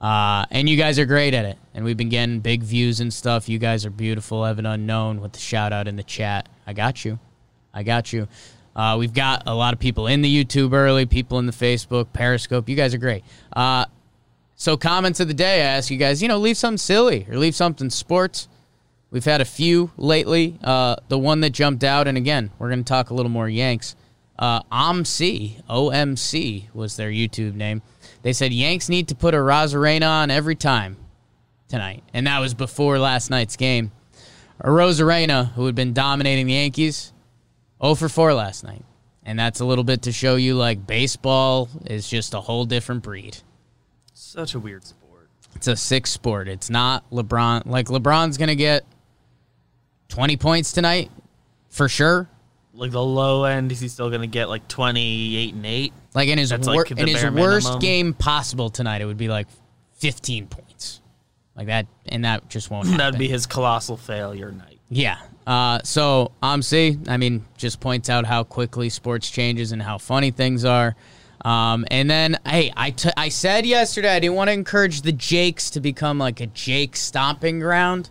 Uh, 0.00 0.44
and 0.50 0.68
you 0.68 0.76
guys 0.76 0.98
are 0.98 1.06
great 1.06 1.34
at 1.34 1.44
it. 1.44 1.58
And 1.74 1.84
we've 1.84 1.96
been 1.96 2.08
getting 2.08 2.40
big 2.40 2.62
views 2.62 3.00
and 3.00 3.12
stuff. 3.12 3.48
You 3.48 3.58
guys 3.58 3.86
are 3.86 3.90
beautiful. 3.90 4.44
Evan 4.44 4.66
Unknown 4.66 5.20
with 5.20 5.32
the 5.32 5.38
shout 5.38 5.72
out 5.72 5.88
in 5.88 5.96
the 5.96 6.02
chat. 6.02 6.48
I 6.66 6.72
got 6.72 7.04
you. 7.04 7.18
I 7.72 7.82
got 7.82 8.12
you. 8.12 8.28
Uh, 8.74 8.96
we've 8.98 9.14
got 9.14 9.44
a 9.46 9.54
lot 9.54 9.72
of 9.72 9.80
people 9.80 10.06
in 10.06 10.20
the 10.20 10.44
YouTube 10.44 10.74
early, 10.74 11.06
people 11.06 11.38
in 11.38 11.46
the 11.46 11.52
Facebook, 11.52 12.08
Periscope. 12.12 12.68
You 12.68 12.76
guys 12.76 12.92
are 12.92 12.98
great. 12.98 13.24
Uh, 13.54 13.86
so, 14.54 14.76
comments 14.76 15.20
of 15.20 15.28
the 15.28 15.34
day, 15.34 15.62
I 15.62 15.66
ask 15.76 15.90
you 15.90 15.96
guys, 15.96 16.22
you 16.22 16.28
know, 16.28 16.38
leave 16.38 16.56
something 16.56 16.78
silly 16.78 17.26
or 17.28 17.38
leave 17.38 17.54
something 17.54 17.90
sports. 17.90 18.48
We've 19.10 19.24
had 19.24 19.40
a 19.40 19.46
few 19.46 19.92
lately. 19.96 20.58
Uh, 20.62 20.96
the 21.08 21.18
one 21.18 21.40
that 21.40 21.50
jumped 21.50 21.84
out, 21.84 22.06
and 22.06 22.18
again, 22.18 22.50
we're 22.58 22.68
going 22.68 22.84
to 22.84 22.88
talk 22.88 23.10
a 23.10 23.14
little 23.14 23.30
more 23.30 23.48
Yanks. 23.48 23.96
Uh, 24.38 24.62
OMC, 24.64 25.62
OMC 25.64 26.74
was 26.74 26.96
their 26.96 27.10
YouTube 27.10 27.54
name. 27.54 27.80
They 28.26 28.32
said 28.32 28.52
Yanks 28.52 28.88
need 28.88 29.06
to 29.06 29.14
put 29.14 29.34
Arozarena 29.34 30.04
on 30.04 30.32
every 30.32 30.56
time 30.56 30.96
tonight, 31.68 32.02
and 32.12 32.26
that 32.26 32.40
was 32.40 32.54
before 32.54 32.98
last 32.98 33.30
night's 33.30 33.54
game. 33.54 33.92
Arozarena, 34.60 35.52
who 35.52 35.64
had 35.66 35.76
been 35.76 35.92
dominating 35.92 36.48
the 36.48 36.54
Yankees, 36.54 37.12
0 37.80 37.94
for 37.94 38.08
4 38.08 38.34
last 38.34 38.64
night. 38.64 38.84
And 39.24 39.38
that's 39.38 39.60
a 39.60 39.64
little 39.64 39.84
bit 39.84 40.02
to 40.02 40.12
show 40.12 40.34
you 40.34 40.56
like 40.56 40.88
baseball 40.88 41.68
is 41.84 42.10
just 42.10 42.34
a 42.34 42.40
whole 42.40 42.64
different 42.64 43.04
breed. 43.04 43.36
Such 44.12 44.56
a 44.56 44.58
weird 44.58 44.84
sport. 44.84 45.28
It's 45.54 45.68
a 45.68 45.76
sick 45.76 46.08
sport. 46.08 46.48
It's 46.48 46.68
not 46.68 47.08
LeBron. 47.10 47.66
Like 47.66 47.86
LeBron's 47.86 48.38
going 48.38 48.48
to 48.48 48.56
get 48.56 48.84
20 50.08 50.36
points 50.36 50.72
tonight 50.72 51.12
for 51.68 51.88
sure. 51.88 52.28
Like 52.76 52.90
the 52.92 53.02
low 53.02 53.44
end, 53.44 53.72
is 53.72 53.80
he 53.80 53.88
still 53.88 54.10
gonna 54.10 54.26
get 54.26 54.48
like 54.48 54.68
twenty 54.68 55.36
eight 55.36 55.54
and 55.54 55.64
eight? 55.66 55.92
Like 56.14 56.28
in 56.28 56.38
his 56.38 56.50
That's 56.50 56.66
wor- 56.66 56.76
like 56.76 56.90
in 56.92 57.06
his 57.08 57.24
worst 57.24 57.64
minimum. 57.66 57.78
game 57.80 58.14
possible 58.14 58.70
tonight, 58.70 59.00
it 59.02 59.06
would 59.06 59.18
be 59.18 59.28
like 59.28 59.46
15 59.98 60.46
points. 60.46 61.00
Like 61.56 61.66
that 61.68 61.86
and 62.06 62.24
that 62.24 62.48
just 62.48 62.70
won't 62.70 62.86
happen. 62.86 62.98
That'd 62.98 63.18
be 63.18 63.28
his 63.28 63.46
colossal 63.46 63.96
failure 63.96 64.52
night. 64.52 64.78
Yeah. 64.88 65.18
Uh, 65.46 65.80
so 65.84 66.32
OMC, 66.42 67.08
I 67.08 67.16
mean, 67.16 67.44
just 67.56 67.80
points 67.80 68.10
out 68.10 68.26
how 68.26 68.44
quickly 68.44 68.88
sports 68.88 69.30
changes 69.30 69.72
and 69.72 69.80
how 69.82 69.96
funny 69.98 70.30
things 70.30 70.64
are. 70.64 70.94
Um, 71.44 71.84
and 71.90 72.10
then, 72.10 72.38
hey, 72.44 72.72
I, 72.76 72.90
t- 72.90 73.10
I 73.16 73.28
said 73.28 73.64
yesterday 73.66 74.16
I 74.16 74.18
didn't 74.20 74.34
want 74.34 74.48
to 74.48 74.52
encourage 74.52 75.02
the 75.02 75.12
Jakes 75.12 75.70
to 75.70 75.80
become 75.80 76.18
like 76.18 76.40
a 76.40 76.46
Jake 76.46 76.96
stomping 76.96 77.60
ground. 77.60 78.10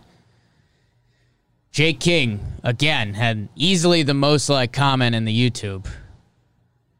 Jake 1.76 2.00
King, 2.00 2.40
again, 2.62 3.12
had 3.12 3.50
easily 3.54 4.02
the 4.02 4.14
most 4.14 4.48
like 4.48 4.72
comment 4.72 5.14
in 5.14 5.26
the 5.26 5.50
YouTube. 5.50 5.86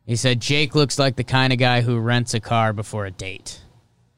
He 0.04 0.16
said, 0.16 0.38
Jake 0.38 0.74
looks 0.74 0.98
like 0.98 1.16
the 1.16 1.24
kind 1.24 1.50
of 1.50 1.58
guy 1.58 1.80
who 1.80 1.98
rents 1.98 2.34
a 2.34 2.40
car 2.40 2.74
before 2.74 3.06
a 3.06 3.10
date. 3.10 3.58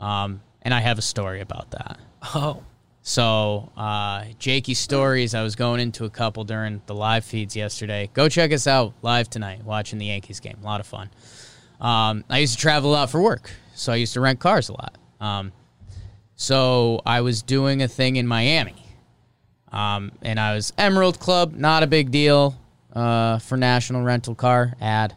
Um, 0.00 0.42
and 0.62 0.74
I 0.74 0.80
have 0.80 0.98
a 0.98 1.02
story 1.02 1.42
about 1.42 1.70
that. 1.70 2.00
Oh, 2.34 2.64
So, 3.02 3.70
uh, 3.76 4.24
Jakey 4.40 4.74
Stories, 4.74 5.32
I 5.32 5.44
was 5.44 5.54
going 5.54 5.78
into 5.78 6.06
a 6.06 6.10
couple 6.10 6.42
during 6.42 6.82
the 6.86 6.94
live 6.96 7.24
feeds 7.24 7.54
yesterday. 7.54 8.10
Go 8.12 8.28
check 8.28 8.50
us 8.50 8.66
out 8.66 8.94
live 9.00 9.30
tonight, 9.30 9.62
watching 9.64 10.00
the 10.00 10.06
Yankees 10.06 10.40
game. 10.40 10.56
A 10.60 10.64
lot 10.64 10.80
of 10.80 10.88
fun. 10.88 11.08
Um, 11.80 12.24
I 12.28 12.38
used 12.38 12.54
to 12.54 12.58
travel 12.60 12.90
a 12.90 12.94
lot 12.94 13.10
for 13.10 13.22
work, 13.22 13.48
so 13.76 13.92
I 13.92 13.94
used 13.94 14.14
to 14.14 14.20
rent 14.20 14.40
cars 14.40 14.70
a 14.70 14.72
lot. 14.72 14.98
Um, 15.20 15.52
so, 16.34 17.00
I 17.06 17.20
was 17.20 17.42
doing 17.42 17.80
a 17.80 17.86
thing 17.86 18.16
in 18.16 18.26
Miami. 18.26 18.87
Um, 19.72 20.12
and 20.22 20.40
I 20.40 20.54
was 20.54 20.72
Emerald 20.78 21.20
Club, 21.20 21.54
not 21.54 21.82
a 21.82 21.86
big 21.86 22.10
deal 22.10 22.58
uh, 22.92 23.38
for 23.38 23.56
National 23.56 24.02
Rental 24.02 24.34
Car 24.34 24.74
ad. 24.80 25.14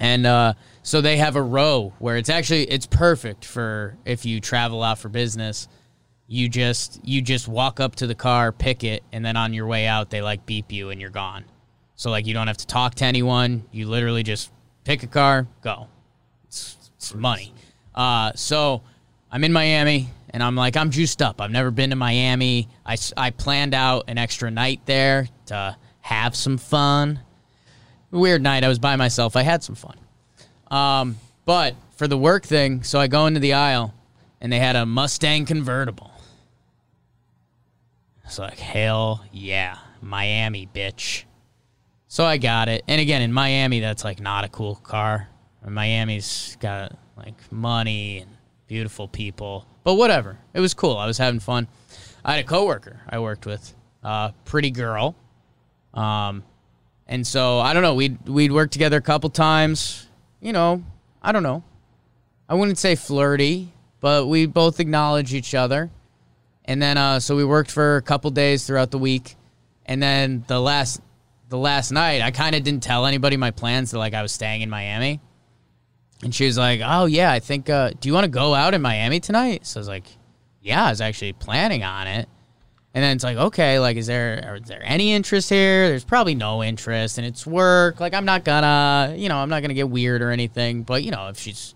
And 0.00 0.26
uh, 0.26 0.54
so 0.82 1.00
they 1.00 1.16
have 1.16 1.36
a 1.36 1.42
row 1.42 1.92
where 1.98 2.16
it's 2.16 2.28
actually 2.28 2.64
it's 2.64 2.86
perfect 2.86 3.44
for 3.44 3.96
if 4.04 4.24
you 4.24 4.40
travel 4.40 4.82
out 4.82 4.98
for 4.98 5.08
business 5.08 5.68
you 6.30 6.48
just 6.48 7.00
you 7.02 7.22
just 7.22 7.48
walk 7.48 7.80
up 7.80 7.96
to 7.96 8.06
the 8.06 8.14
car, 8.14 8.52
pick 8.52 8.84
it, 8.84 9.02
and 9.12 9.24
then 9.24 9.36
on 9.36 9.54
your 9.54 9.66
way 9.66 9.86
out 9.86 10.10
they 10.10 10.20
like 10.20 10.44
beep 10.44 10.70
you 10.70 10.90
and 10.90 11.00
you're 11.00 11.10
gone. 11.10 11.44
So 11.96 12.10
like 12.10 12.26
you 12.26 12.34
don't 12.34 12.46
have 12.46 12.58
to 12.58 12.66
talk 12.66 12.94
to 12.96 13.06
anyone. 13.06 13.64
You 13.72 13.88
literally 13.88 14.22
just 14.22 14.52
pick 14.84 15.02
a 15.02 15.06
car, 15.06 15.48
go. 15.62 15.88
It's, 16.46 16.76
it's 16.96 17.14
money. 17.14 17.54
Uh, 17.94 18.32
so 18.34 18.82
I'm 19.32 19.42
in 19.42 19.52
Miami 19.52 20.10
and 20.30 20.42
I'm 20.42 20.56
like 20.56 20.76
I'm 20.76 20.90
juiced 20.90 21.22
up. 21.22 21.40
I've 21.40 21.50
never 21.50 21.70
been 21.70 21.90
to 21.90 21.96
Miami. 21.96 22.68
I, 22.84 22.96
I 23.16 23.30
planned 23.30 23.74
out 23.74 24.04
an 24.08 24.18
extra 24.18 24.50
night 24.50 24.80
there 24.86 25.28
to 25.46 25.76
have 26.00 26.34
some 26.34 26.58
fun. 26.58 27.20
Weird 28.10 28.42
night. 28.42 28.64
I 28.64 28.68
was 28.68 28.78
by 28.78 28.96
myself. 28.96 29.36
I 29.36 29.42
had 29.42 29.62
some 29.62 29.74
fun. 29.74 29.98
Um, 30.70 31.16
but 31.44 31.74
for 31.96 32.08
the 32.08 32.18
work 32.18 32.44
thing, 32.44 32.82
so 32.82 32.98
I 32.98 33.06
go 33.06 33.26
into 33.26 33.40
the 33.40 33.54
aisle 33.54 33.94
and 34.40 34.52
they 34.52 34.58
had 34.58 34.76
a 34.76 34.86
Mustang 34.86 35.46
convertible. 35.46 36.12
It's 38.24 38.38
like, 38.38 38.58
hell 38.58 39.24
yeah, 39.32 39.78
Miami, 40.02 40.68
bitch. 40.72 41.24
So 42.08 42.24
I 42.24 42.38
got 42.38 42.68
it. 42.68 42.84
And 42.86 43.00
again, 43.00 43.22
in 43.22 43.32
Miami, 43.32 43.80
that's 43.80 44.04
like 44.04 44.20
not 44.20 44.44
a 44.44 44.48
cool 44.48 44.76
car. 44.76 45.28
Miami's 45.66 46.56
got 46.60 46.96
like 47.16 47.34
money 47.52 48.18
and 48.18 48.30
beautiful 48.66 49.08
people. 49.08 49.66
But 49.88 49.94
whatever. 49.94 50.36
It 50.52 50.60
was 50.60 50.74
cool. 50.74 50.98
I 50.98 51.06
was 51.06 51.16
having 51.16 51.40
fun. 51.40 51.66
I 52.22 52.34
had 52.34 52.44
a 52.44 52.46
coworker 52.46 53.00
I 53.08 53.20
worked 53.20 53.46
with, 53.46 53.74
uh, 54.04 54.32
pretty 54.44 54.70
girl. 54.70 55.16
Um, 55.94 56.44
and 57.06 57.26
so 57.26 57.58
I 57.58 57.72
don't 57.72 57.82
know. 57.82 57.94
We'd 57.94 58.28
we'd 58.28 58.52
worked 58.52 58.74
together 58.74 58.98
a 58.98 59.00
couple 59.00 59.30
times. 59.30 60.06
You 60.42 60.52
know, 60.52 60.84
I 61.22 61.32
don't 61.32 61.42
know. 61.42 61.64
I 62.50 62.54
wouldn't 62.54 62.76
say 62.76 62.96
flirty, 62.96 63.72
but 64.00 64.26
we 64.26 64.44
both 64.44 64.78
acknowledge 64.78 65.32
each 65.32 65.54
other. 65.54 65.90
And 66.66 66.82
then 66.82 66.98
uh, 66.98 67.18
so 67.18 67.34
we 67.34 67.46
worked 67.46 67.70
for 67.70 67.96
a 67.96 68.02
couple 68.02 68.30
days 68.30 68.66
throughout 68.66 68.90
the 68.90 68.98
week, 68.98 69.36
and 69.86 70.02
then 70.02 70.44
the 70.48 70.60
last 70.60 71.00
the 71.48 71.56
last 71.56 71.92
night 71.92 72.20
I 72.20 72.30
kind 72.30 72.54
of 72.54 72.62
didn't 72.62 72.82
tell 72.82 73.06
anybody 73.06 73.38
my 73.38 73.52
plans 73.52 73.92
that 73.92 73.98
like 73.98 74.12
I 74.12 74.20
was 74.20 74.32
staying 74.32 74.60
in 74.60 74.68
Miami. 74.68 75.22
And 76.22 76.34
she 76.34 76.46
was 76.46 76.58
like, 76.58 76.80
"Oh 76.84 77.06
yeah, 77.06 77.30
I 77.30 77.38
think. 77.38 77.70
Uh, 77.70 77.90
do 78.00 78.08
you 78.08 78.12
want 78.12 78.24
to 78.24 78.30
go 78.30 78.54
out 78.54 78.74
in 78.74 78.82
Miami 78.82 79.20
tonight?" 79.20 79.66
So 79.66 79.78
I 79.78 79.80
was 79.80 79.88
like, 79.88 80.06
"Yeah, 80.60 80.86
I 80.86 80.90
was 80.90 81.00
actually 81.00 81.32
planning 81.34 81.84
on 81.84 82.06
it." 82.08 82.28
And 82.94 83.04
then 83.04 83.14
it's 83.14 83.22
like, 83.22 83.36
okay, 83.36 83.78
like, 83.78 83.96
is 83.96 84.06
there 84.08 84.58
is 84.60 84.68
there 84.68 84.82
any 84.82 85.12
interest 85.12 85.50
here? 85.50 85.88
There's 85.88 86.04
probably 86.04 86.34
no 86.34 86.64
interest, 86.64 87.18
and 87.18 87.26
it's 87.26 87.46
work. 87.46 88.00
Like, 88.00 88.14
I'm 88.14 88.24
not 88.24 88.44
gonna, 88.44 89.14
you 89.16 89.28
know, 89.28 89.36
I'm 89.36 89.48
not 89.48 89.62
gonna 89.62 89.74
get 89.74 89.88
weird 89.88 90.22
or 90.22 90.30
anything. 90.30 90.82
But 90.82 91.04
you 91.04 91.12
know, 91.12 91.28
if 91.28 91.38
she's 91.38 91.74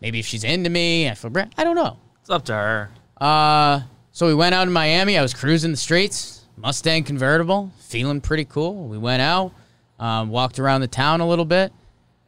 maybe 0.00 0.20
if 0.20 0.26
she's 0.26 0.44
into 0.44 0.70
me, 0.70 1.08
I 1.08 1.14
feel, 1.14 1.30
bra- 1.30 1.46
I 1.58 1.64
don't 1.64 1.74
know. 1.76 1.98
it's 2.20 2.30
up 2.30 2.44
to 2.44 2.52
her. 2.52 2.90
Uh, 3.20 3.80
so 4.12 4.26
we 4.26 4.34
went 4.34 4.54
out 4.54 4.66
in 4.68 4.72
Miami. 4.72 5.18
I 5.18 5.22
was 5.22 5.34
cruising 5.34 5.72
the 5.72 5.76
streets, 5.76 6.44
Mustang 6.56 7.02
convertible, 7.02 7.72
feeling 7.80 8.20
pretty 8.20 8.44
cool. 8.44 8.86
We 8.86 8.98
went 8.98 9.22
out, 9.22 9.52
um, 9.98 10.28
walked 10.30 10.58
around 10.60 10.82
the 10.82 10.88
town 10.88 11.20
a 11.20 11.26
little 11.28 11.44
bit, 11.44 11.72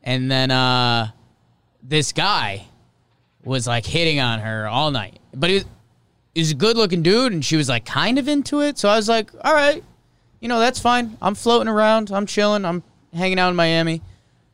and 0.02 0.30
then 0.30 0.50
uh, 0.50 1.10
this 1.82 2.12
guy 2.12 2.66
was 3.44 3.66
like 3.66 3.84
hitting 3.84 4.20
on 4.20 4.40
her 4.40 4.66
all 4.66 4.90
night. 4.90 5.18
But 5.34 5.50
he 5.50 5.54
was, 5.54 5.64
he 6.34 6.40
was 6.40 6.50
a 6.52 6.54
good 6.54 6.76
looking 6.76 7.02
dude, 7.02 7.32
and 7.32 7.44
she 7.44 7.56
was 7.56 7.68
like 7.68 7.84
kind 7.84 8.18
of 8.18 8.28
into 8.28 8.60
it. 8.60 8.78
So 8.78 8.88
I 8.88 8.96
was 8.96 9.08
like, 9.08 9.30
all 9.44 9.54
right, 9.54 9.82
you 10.40 10.48
know, 10.48 10.58
that's 10.58 10.80
fine. 10.80 11.16
I'm 11.20 11.34
floating 11.34 11.68
around. 11.68 12.10
I'm 12.10 12.26
chilling. 12.26 12.64
I'm 12.64 12.82
hanging 13.12 13.38
out 13.38 13.50
in 13.50 13.56
Miami. 13.56 14.02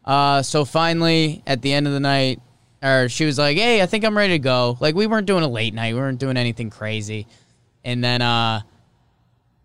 Uh, 0.04 0.42
so 0.42 0.64
finally, 0.64 1.42
at 1.46 1.62
the 1.62 1.72
end 1.72 1.86
of 1.86 1.92
the 1.92 2.00
night, 2.00 2.40
or 2.82 3.08
she 3.08 3.24
was 3.24 3.38
like, 3.38 3.56
"Hey, 3.56 3.82
I 3.82 3.86
think 3.86 4.04
I'm 4.04 4.16
ready 4.16 4.34
to 4.34 4.38
go." 4.38 4.76
Like 4.80 4.94
we 4.94 5.06
weren't 5.06 5.26
doing 5.26 5.42
a 5.42 5.48
late 5.48 5.74
night, 5.74 5.94
we 5.94 6.00
weren't 6.00 6.18
doing 6.18 6.36
anything 6.36 6.70
crazy, 6.70 7.26
and 7.84 8.02
then 8.02 8.22
uh, 8.22 8.62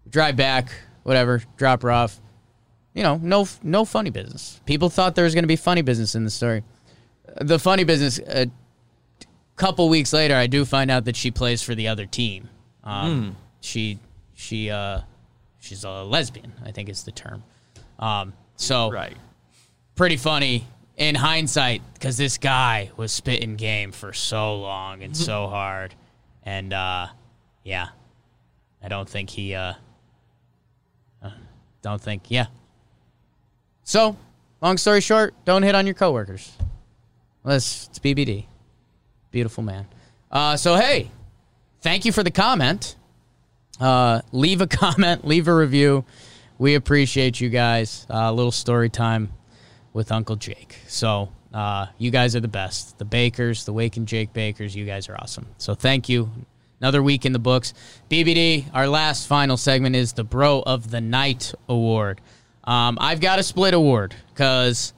drive 0.09 0.35
back, 0.35 0.69
whatever, 1.03 1.41
drop 1.57 1.81
her 1.83 1.91
off. 1.91 2.19
You 2.93 3.03
know, 3.03 3.19
no, 3.21 3.47
no 3.63 3.85
funny 3.85 4.09
business. 4.09 4.61
People 4.65 4.89
thought 4.89 5.15
there 5.15 5.23
was 5.23 5.33
going 5.33 5.43
to 5.43 5.47
be 5.47 5.55
funny 5.55 5.81
business 5.81 6.13
in 6.13 6.23
the 6.23 6.29
story. 6.29 6.63
The 7.41 7.57
funny 7.59 7.83
business. 7.83 8.19
A 8.19 8.49
couple 9.55 9.89
weeks 9.89 10.13
later, 10.13 10.35
I 10.35 10.47
do 10.47 10.65
find 10.65 10.89
out 10.91 11.05
that 11.05 11.15
she 11.15 11.31
plays 11.31 11.61
for 11.61 11.75
the 11.75 11.87
other 11.87 12.05
team. 12.05 12.49
Um, 12.83 13.35
She, 13.61 13.97
she, 14.35 14.69
uh, 14.69 15.01
she's 15.59 15.83
a 15.83 16.03
lesbian. 16.03 16.53
I 16.65 16.71
think 16.71 16.89
is 16.89 17.03
the 17.03 17.11
term. 17.11 17.43
Um, 17.99 18.33
so 18.57 18.91
Right. 18.91 19.15
pretty 19.95 20.17
funny 20.17 20.65
in 20.97 21.15
hindsight 21.15 21.81
because 21.93 22.17
this 22.17 22.37
guy 22.37 22.91
was 22.97 23.11
spitting 23.11 23.55
game 23.55 23.91
for 23.91 24.13
so 24.13 24.59
long 24.59 25.01
and 25.01 25.15
so 25.17 25.47
hard 25.49 25.95
and 26.43 26.71
uh 26.71 27.07
yeah 27.63 27.87
i 28.83 28.87
don't 28.87 29.09
think 29.09 29.31
he 29.31 29.55
uh, 29.55 29.73
uh 31.23 31.31
don't 31.81 31.99
think 31.99 32.23
yeah 32.29 32.45
so 33.83 34.15
long 34.61 34.77
story 34.77 35.01
short 35.01 35.33
don't 35.45 35.63
hit 35.63 35.73
on 35.73 35.87
your 35.87 35.95
coworkers 35.95 36.51
let's 37.43 37.87
it's 37.87 37.99
bbd 37.99 38.45
beautiful 39.31 39.63
man 39.63 39.85
uh 40.31 40.55
so 40.55 40.75
hey 40.75 41.09
thank 41.81 42.05
you 42.05 42.11
for 42.11 42.23
the 42.23 42.31
comment 42.31 42.95
uh, 43.79 44.21
leave 44.31 44.61
a 44.61 44.67
comment, 44.81 45.25
leave 45.25 45.47
a 45.47 45.55
review. 45.55 46.05
We 46.57 46.75
appreciate 46.75 47.39
you 47.39 47.49
guys. 47.49 48.05
A 48.09 48.31
little 48.31 48.51
story 48.51 48.89
time 48.89 49.31
with 49.91 50.11
Uncle 50.11 50.35
Jake. 50.35 50.77
So, 50.87 51.29
uh, 51.53 51.87
you 51.97 52.11
guys 52.11 52.35
are 52.35 52.39
the 52.39 52.47
best. 52.47 52.97
The 52.97 53.05
Bakers, 53.05 53.65
the 53.65 53.73
Wake 53.73 53.97
and 53.97 54.07
Jake 54.07 54.33
Bakers, 54.33 54.75
you 54.75 54.85
guys 54.85 55.09
are 55.09 55.15
awesome. 55.15 55.47
So, 55.57 55.75
thank 55.75 56.09
you. 56.09 56.31
Another 56.79 57.01
week 57.01 57.25
in 57.25 57.33
the 57.33 57.39
books. 57.39 57.73
BBD, 58.09 58.65
our 58.73 58.87
last 58.87 59.27
final 59.27 59.57
segment 59.57 59.95
is 59.95 60.13
the 60.13 60.23
Bro 60.23 60.63
of 60.65 60.91
the 60.91 61.01
Night 61.01 61.53
Award. 61.69 62.19
Um, 62.65 62.97
I've 62.99 63.19
got 63.19 63.39
a 63.39 63.43
split 63.43 63.73
award 63.73 64.15
because, 64.29 64.93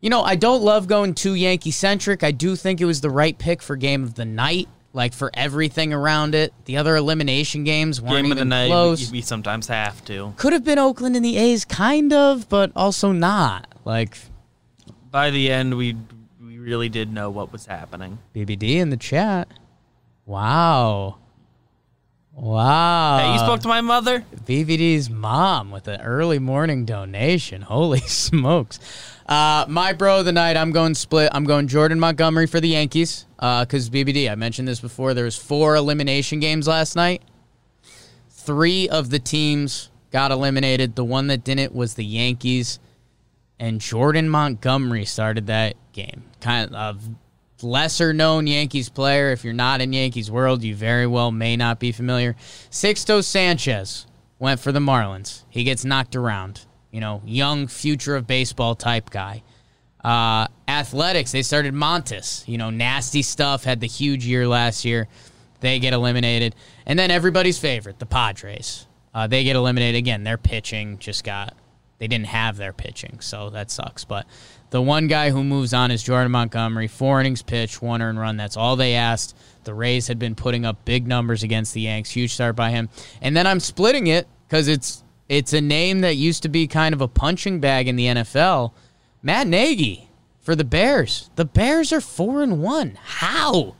you 0.00 0.10
know, 0.10 0.22
I 0.22 0.36
don't 0.36 0.62
love 0.62 0.86
going 0.86 1.14
too 1.14 1.34
Yankee 1.34 1.70
centric. 1.70 2.22
I 2.22 2.30
do 2.30 2.54
think 2.56 2.80
it 2.80 2.84
was 2.84 3.00
the 3.00 3.10
right 3.10 3.36
pick 3.36 3.62
for 3.62 3.76
game 3.76 4.02
of 4.04 4.14
the 4.14 4.24
night, 4.24 4.68
like 4.92 5.12
for 5.12 5.30
everything 5.34 5.92
around 5.92 6.34
it. 6.34 6.52
The 6.66 6.76
other 6.76 6.96
elimination 6.96 7.64
games 7.64 8.00
weren't 8.00 8.24
Game 8.24 8.32
of 8.32 8.38
the 8.38 8.44
night, 8.44 8.68
close. 8.68 9.10
we, 9.10 9.18
we 9.18 9.22
sometimes 9.22 9.66
have 9.68 10.04
to. 10.06 10.34
Could 10.36 10.52
have 10.52 10.64
been 10.64 10.78
Oakland 10.78 11.16
and 11.16 11.24
the 11.24 11.36
A's, 11.36 11.64
kind 11.64 12.12
of, 12.12 12.48
but 12.48 12.70
also 12.76 13.10
not. 13.12 13.66
Like 13.84 14.16
By 15.10 15.30
the 15.30 15.50
end, 15.50 15.76
we 15.76 15.96
we 16.40 16.58
really 16.58 16.88
did 16.88 17.12
know 17.12 17.30
what 17.30 17.50
was 17.52 17.66
happening. 17.66 18.18
BBD 18.34 18.76
in 18.76 18.90
the 18.90 18.96
chat. 18.96 19.48
Wow. 20.26 21.16
Wow. 22.34 23.18
hey, 23.18 23.32
you 23.32 23.38
spoke 23.40 23.60
to 23.62 23.68
my 23.68 23.80
mother? 23.80 24.24
BBD's 24.44 25.10
mom 25.10 25.72
with 25.72 25.88
an 25.88 26.00
early 26.02 26.38
morning 26.38 26.84
donation. 26.84 27.62
Holy 27.62 27.98
smokes. 28.06 28.78
Uh, 29.28 29.66
my 29.68 29.92
bro 29.92 30.20
of 30.20 30.24
the 30.24 30.32
night, 30.32 30.56
I'm 30.56 30.72
going 30.72 30.94
split. 30.94 31.30
I'm 31.34 31.44
going 31.44 31.68
Jordan 31.68 32.00
Montgomery 32.00 32.46
for 32.46 32.60
the 32.60 32.68
Yankees. 32.68 33.26
Because 33.36 33.90
BBD, 33.90 34.30
I 34.30 34.34
mentioned 34.34 34.66
this 34.66 34.80
before. 34.80 35.12
There 35.14 35.26
was 35.26 35.36
four 35.36 35.76
elimination 35.76 36.40
games 36.40 36.66
last 36.66 36.96
night. 36.96 37.22
Three 38.30 38.88
of 38.88 39.10
the 39.10 39.18
teams 39.18 39.90
got 40.10 40.30
eliminated. 40.30 40.96
The 40.96 41.04
one 41.04 41.26
that 41.26 41.44
didn't 41.44 41.74
was 41.74 41.94
the 41.94 42.04
Yankees. 42.04 42.78
And 43.60 43.80
Jordan 43.80 44.30
Montgomery 44.30 45.04
started 45.04 45.48
that 45.48 45.76
game. 45.92 46.24
Kind 46.40 46.74
of 46.74 47.06
lesser 47.60 48.14
known 48.14 48.46
Yankees 48.46 48.88
player. 48.88 49.30
If 49.30 49.44
you're 49.44 49.52
not 49.52 49.82
in 49.82 49.92
Yankees 49.92 50.30
world, 50.30 50.62
you 50.62 50.74
very 50.74 51.06
well 51.06 51.30
may 51.30 51.56
not 51.56 51.78
be 51.78 51.92
familiar. 51.92 52.34
Sixto 52.70 53.22
Sanchez 53.22 54.06
went 54.38 54.60
for 54.60 54.72
the 54.72 54.80
Marlins. 54.80 55.42
He 55.50 55.64
gets 55.64 55.84
knocked 55.84 56.16
around. 56.16 56.64
You 56.90 57.00
know, 57.00 57.22
young 57.24 57.66
future 57.66 58.16
of 58.16 58.26
baseball 58.26 58.74
type 58.74 59.10
guy. 59.10 59.42
Uh, 60.02 60.46
athletics, 60.66 61.32
they 61.32 61.42
started 61.42 61.74
Montas. 61.74 62.46
You 62.48 62.58
know, 62.58 62.70
nasty 62.70 63.22
stuff. 63.22 63.64
Had 63.64 63.80
the 63.80 63.86
huge 63.86 64.24
year 64.24 64.48
last 64.48 64.84
year. 64.84 65.08
They 65.60 65.78
get 65.80 65.92
eliminated. 65.92 66.54
And 66.86 66.98
then 66.98 67.10
everybody's 67.10 67.58
favorite, 67.58 67.98
the 67.98 68.06
Padres. 68.06 68.86
Uh, 69.12 69.26
they 69.26 69.44
get 69.44 69.56
eliminated 69.56 69.96
again. 69.96 70.24
Their 70.24 70.38
pitching 70.38 70.98
just 70.98 71.24
got. 71.24 71.56
They 71.98 72.06
didn't 72.06 72.26
have 72.26 72.56
their 72.56 72.72
pitching, 72.72 73.18
so 73.20 73.50
that 73.50 73.72
sucks. 73.72 74.04
But 74.04 74.26
the 74.70 74.80
one 74.80 75.08
guy 75.08 75.30
who 75.30 75.42
moves 75.42 75.74
on 75.74 75.90
is 75.90 76.02
Jordan 76.02 76.30
Montgomery. 76.30 76.86
Four 76.86 77.20
innings 77.20 77.42
pitch, 77.42 77.82
one 77.82 78.00
earned 78.02 78.20
run. 78.20 78.36
That's 78.36 78.56
all 78.56 78.76
they 78.76 78.94
asked. 78.94 79.36
The 79.64 79.74
Rays 79.74 80.06
had 80.06 80.18
been 80.18 80.36
putting 80.36 80.64
up 80.64 80.84
big 80.84 81.08
numbers 81.08 81.42
against 81.42 81.74
the 81.74 81.80
Yanks. 81.80 82.10
Huge 82.10 82.32
start 82.32 82.54
by 82.54 82.70
him. 82.70 82.88
And 83.20 83.36
then 83.36 83.46
I'm 83.46 83.58
splitting 83.58 84.06
it 84.06 84.28
because 84.46 84.68
it's 84.68 85.02
it's 85.28 85.52
a 85.52 85.60
name 85.60 86.00
that 86.00 86.16
used 86.16 86.42
to 86.44 86.48
be 86.48 86.66
kind 86.66 86.94
of 86.94 87.00
a 87.00 87.08
punching 87.08 87.60
bag 87.60 87.88
in 87.88 87.96
the 87.96 88.06
NFL. 88.06 88.72
Matt 89.22 89.46
Nagy 89.46 90.08
for 90.40 90.54
the 90.56 90.64
Bears. 90.64 91.30
The 91.36 91.44
Bears 91.44 91.92
are 91.92 92.00
four 92.00 92.42
and 92.42 92.62
one. 92.62 92.98
How? 93.02 93.74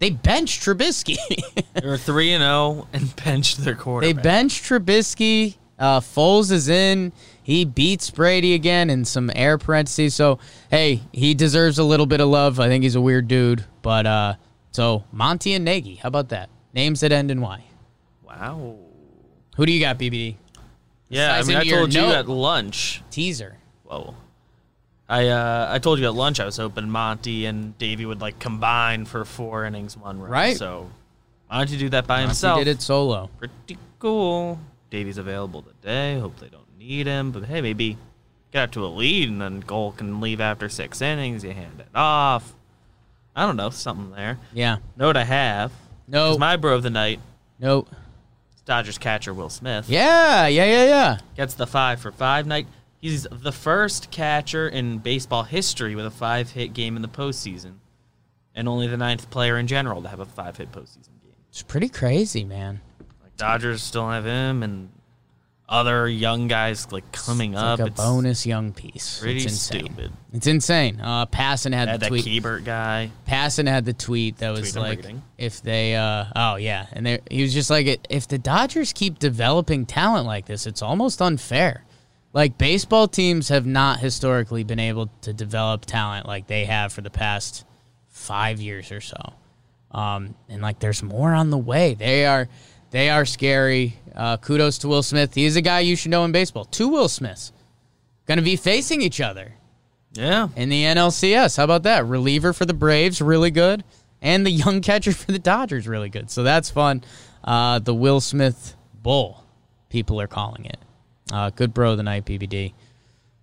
They 0.00 0.10
benched 0.10 0.62
Trubisky. 0.62 1.16
They 1.74 1.86
were 1.86 1.96
three 1.98 2.32
and 2.32 2.42
zero 2.42 2.88
and 2.92 3.14
benched 3.24 3.58
their 3.58 3.76
quarterback. 3.76 4.16
they 4.16 4.20
benched 4.22 4.64
Trubisky. 4.64 5.56
Uh, 5.78 6.00
Foles 6.00 6.50
is 6.50 6.68
in. 6.68 7.12
He 7.44 7.64
beats 7.64 8.10
Brady 8.10 8.54
again 8.54 8.90
in 8.90 9.04
some 9.04 9.30
air 9.36 9.58
parentheses. 9.58 10.12
So 10.16 10.40
hey, 10.70 11.02
he 11.12 11.34
deserves 11.34 11.78
a 11.78 11.84
little 11.84 12.06
bit 12.06 12.20
of 12.20 12.28
love. 12.28 12.58
I 12.58 12.66
think 12.66 12.82
he's 12.82 12.96
a 12.96 13.00
weird 13.00 13.28
dude, 13.28 13.64
but 13.82 14.06
uh, 14.06 14.34
so 14.72 15.04
Monty 15.12 15.54
and 15.54 15.64
Nagy. 15.64 15.94
How 15.96 16.08
about 16.08 16.30
that? 16.30 16.50
Names 16.74 16.98
that 17.00 17.12
end 17.12 17.30
in 17.30 17.40
Y. 17.40 17.62
wow. 18.26 18.76
Who 19.56 19.66
do 19.66 19.72
you 19.72 19.80
got, 19.80 19.98
BBD? 19.98 20.34
Yeah, 21.08 21.34
I 21.34 21.42
mean, 21.42 21.56
I 21.56 21.64
told 21.64 21.94
you 21.94 22.02
note. 22.02 22.14
at 22.14 22.28
lunch. 22.28 23.02
Teaser. 23.10 23.56
Whoa. 23.84 24.14
I 25.08 25.28
uh, 25.28 25.68
I 25.70 25.78
told 25.78 25.98
you 25.98 26.04
at 26.06 26.14
lunch 26.14 26.38
I 26.38 26.44
was 26.44 26.58
hoping 26.58 26.90
Monty 26.90 27.46
and 27.46 27.76
Davey 27.78 28.04
would 28.04 28.20
like 28.20 28.38
combine 28.38 29.06
for 29.06 29.24
four 29.24 29.64
innings, 29.64 29.96
one 29.96 30.20
run. 30.20 30.30
Right. 30.30 30.56
So 30.56 30.90
why 31.46 31.58
don't 31.58 31.70
you 31.70 31.78
do 31.78 31.88
that 31.90 32.06
by 32.06 32.16
Monty 32.16 32.26
himself? 32.28 32.58
did 32.58 32.68
it 32.68 32.82
solo. 32.82 33.30
Pretty 33.38 33.78
cool. 33.98 34.60
Davey's 34.90 35.16
available 35.18 35.62
today. 35.62 36.18
Hope 36.18 36.38
they 36.38 36.48
don't 36.48 36.78
need 36.78 37.06
him, 37.06 37.30
but 37.30 37.44
hey, 37.44 37.62
maybe 37.62 37.96
get 38.52 38.64
out 38.64 38.72
to 38.72 38.84
a 38.84 38.88
lead 38.88 39.30
and 39.30 39.40
then 39.40 39.62
Cole 39.62 39.92
can 39.92 40.20
leave 40.20 40.40
after 40.42 40.68
six 40.68 41.00
innings. 41.00 41.42
You 41.42 41.52
hand 41.52 41.80
it 41.80 41.88
off. 41.94 42.52
I 43.34 43.46
don't 43.46 43.56
know, 43.56 43.70
something 43.70 44.10
there. 44.14 44.38
Yeah. 44.52 44.78
What 44.96 45.16
I 45.16 45.24
have? 45.24 45.72
No. 46.06 46.30
'Cause 46.30 46.38
my 46.38 46.56
bro 46.56 46.74
of 46.74 46.82
the 46.82 46.90
night, 46.90 47.20
No. 47.58 47.86
Dodgers 48.68 48.98
catcher 48.98 49.32
Will 49.32 49.48
Smith. 49.48 49.88
Yeah. 49.88 50.46
Yeah. 50.46 50.66
Yeah. 50.66 50.84
Yeah. 50.84 51.18
gets 51.36 51.54
the 51.54 51.66
five 51.66 52.00
for 52.00 52.12
five 52.12 52.46
night. 52.46 52.66
He's 53.00 53.26
the 53.30 53.50
first 53.50 54.10
catcher 54.10 54.68
in 54.68 54.98
baseball 54.98 55.44
history 55.44 55.94
with 55.94 56.04
a 56.04 56.10
five 56.10 56.50
hit 56.50 56.74
game 56.74 56.94
in 56.94 57.00
the 57.00 57.08
postseason, 57.08 57.76
and 58.54 58.68
only 58.68 58.86
the 58.86 58.98
ninth 58.98 59.30
player 59.30 59.56
in 59.56 59.66
general 59.68 60.02
to 60.02 60.08
have 60.08 60.20
a 60.20 60.26
five 60.26 60.58
hit 60.58 60.70
postseason 60.70 61.22
game. 61.22 61.32
It's 61.48 61.62
pretty 61.62 61.88
crazy, 61.88 62.44
man. 62.44 62.80
Like 63.22 63.36
Dodgers 63.38 63.82
still 63.82 64.10
have 64.10 64.26
him, 64.26 64.62
and 64.62 64.90
other 65.68 66.08
young 66.08 66.48
guys 66.48 66.90
like 66.92 67.10
coming 67.12 67.52
It's 67.52 67.60
up. 67.60 67.78
like 67.78 67.88
a 67.88 67.92
it's 67.92 68.00
bonus 68.00 68.46
young 68.46 68.72
piece. 68.72 69.20
pretty 69.20 69.36
it's 69.42 69.52
insane. 69.52 69.84
stupid. 69.86 70.12
It's 70.32 70.46
insane. 70.46 71.00
Uh, 71.00 71.26
Passan 71.26 71.74
had 71.74 71.88
Had 71.88 72.00
the 72.00 72.04
that 72.04 72.08
tweet. 72.08 72.24
Keybert 72.24 72.64
guy. 72.64 73.10
Passan 73.28 73.68
had 73.68 73.84
the 73.84 73.92
tweet 73.92 74.38
that 74.38 74.50
was 74.50 74.72
Tweet 74.72 75.04
like, 75.04 75.14
if 75.36 75.60
they, 75.62 75.94
uh, 75.94 76.24
oh 76.34 76.56
yeah, 76.56 76.86
and 76.92 77.04
they, 77.04 77.18
he 77.30 77.42
was 77.42 77.52
just 77.52 77.68
like, 77.68 78.00
if 78.08 78.26
the 78.28 78.38
Dodgers 78.38 78.92
keep 78.94 79.18
developing 79.18 79.84
talent 79.84 80.26
like 80.26 80.46
this, 80.46 80.66
it's 80.66 80.80
almost 80.82 81.20
unfair. 81.20 81.84
Like 82.32 82.56
baseball 82.58 83.08
teams 83.08 83.48
have 83.48 83.66
not 83.66 84.00
historically 84.00 84.64
been 84.64 84.78
able 84.78 85.10
to 85.22 85.32
develop 85.32 85.84
talent 85.84 86.26
like 86.26 86.46
they 86.46 86.64
have 86.66 86.92
for 86.92 87.00
the 87.02 87.10
past 87.10 87.64
five 88.08 88.60
years 88.60 88.90
or 88.92 89.00
so. 89.00 89.34
Um, 89.90 90.34
and 90.48 90.60
like, 90.62 90.78
there's 90.80 91.02
more 91.02 91.32
on 91.32 91.50
the 91.50 91.58
way. 91.58 91.94
They 91.94 92.26
are, 92.26 92.48
they 92.90 93.10
are 93.10 93.24
scary. 93.24 93.96
Uh, 94.14 94.36
kudos 94.36 94.78
to 94.78 94.88
Will 94.88 95.02
Smith. 95.02 95.34
He's 95.34 95.56
a 95.56 95.60
guy 95.60 95.80
you 95.80 95.94
should 95.96 96.10
know 96.10 96.24
in 96.24 96.32
baseball. 96.32 96.64
Two 96.64 96.88
Will 96.88 97.08
Smiths 97.08 97.52
going 98.26 98.38
to 98.38 98.44
be 98.44 98.56
facing 98.56 99.00
each 99.00 99.20
other 99.20 99.54
Yeah, 100.12 100.48
in 100.56 100.68
the 100.68 100.84
NLCS. 100.84 101.56
How 101.56 101.64
about 101.64 101.84
that? 101.84 102.04
Reliever 102.06 102.52
for 102.52 102.66
the 102.66 102.74
Braves, 102.74 103.22
really 103.22 103.50
good, 103.50 103.84
and 104.20 104.44
the 104.44 104.50
young 104.50 104.80
catcher 104.82 105.12
for 105.12 105.32
the 105.32 105.38
Dodgers, 105.38 105.86
really 105.88 106.08
good. 106.10 106.30
So 106.30 106.42
that's 106.42 106.68
fun. 106.70 107.02
Uh, 107.44 107.78
the 107.78 107.94
Will 107.94 108.20
Smith 108.20 108.74
Bowl, 108.94 109.44
people 109.88 110.20
are 110.20 110.26
calling 110.26 110.66
it. 110.66 110.78
Uh, 111.32 111.50
good 111.50 111.72
bro 111.72 111.92
of 111.92 111.96
the 111.96 112.02
night, 112.02 112.24
BBD. 112.26 112.72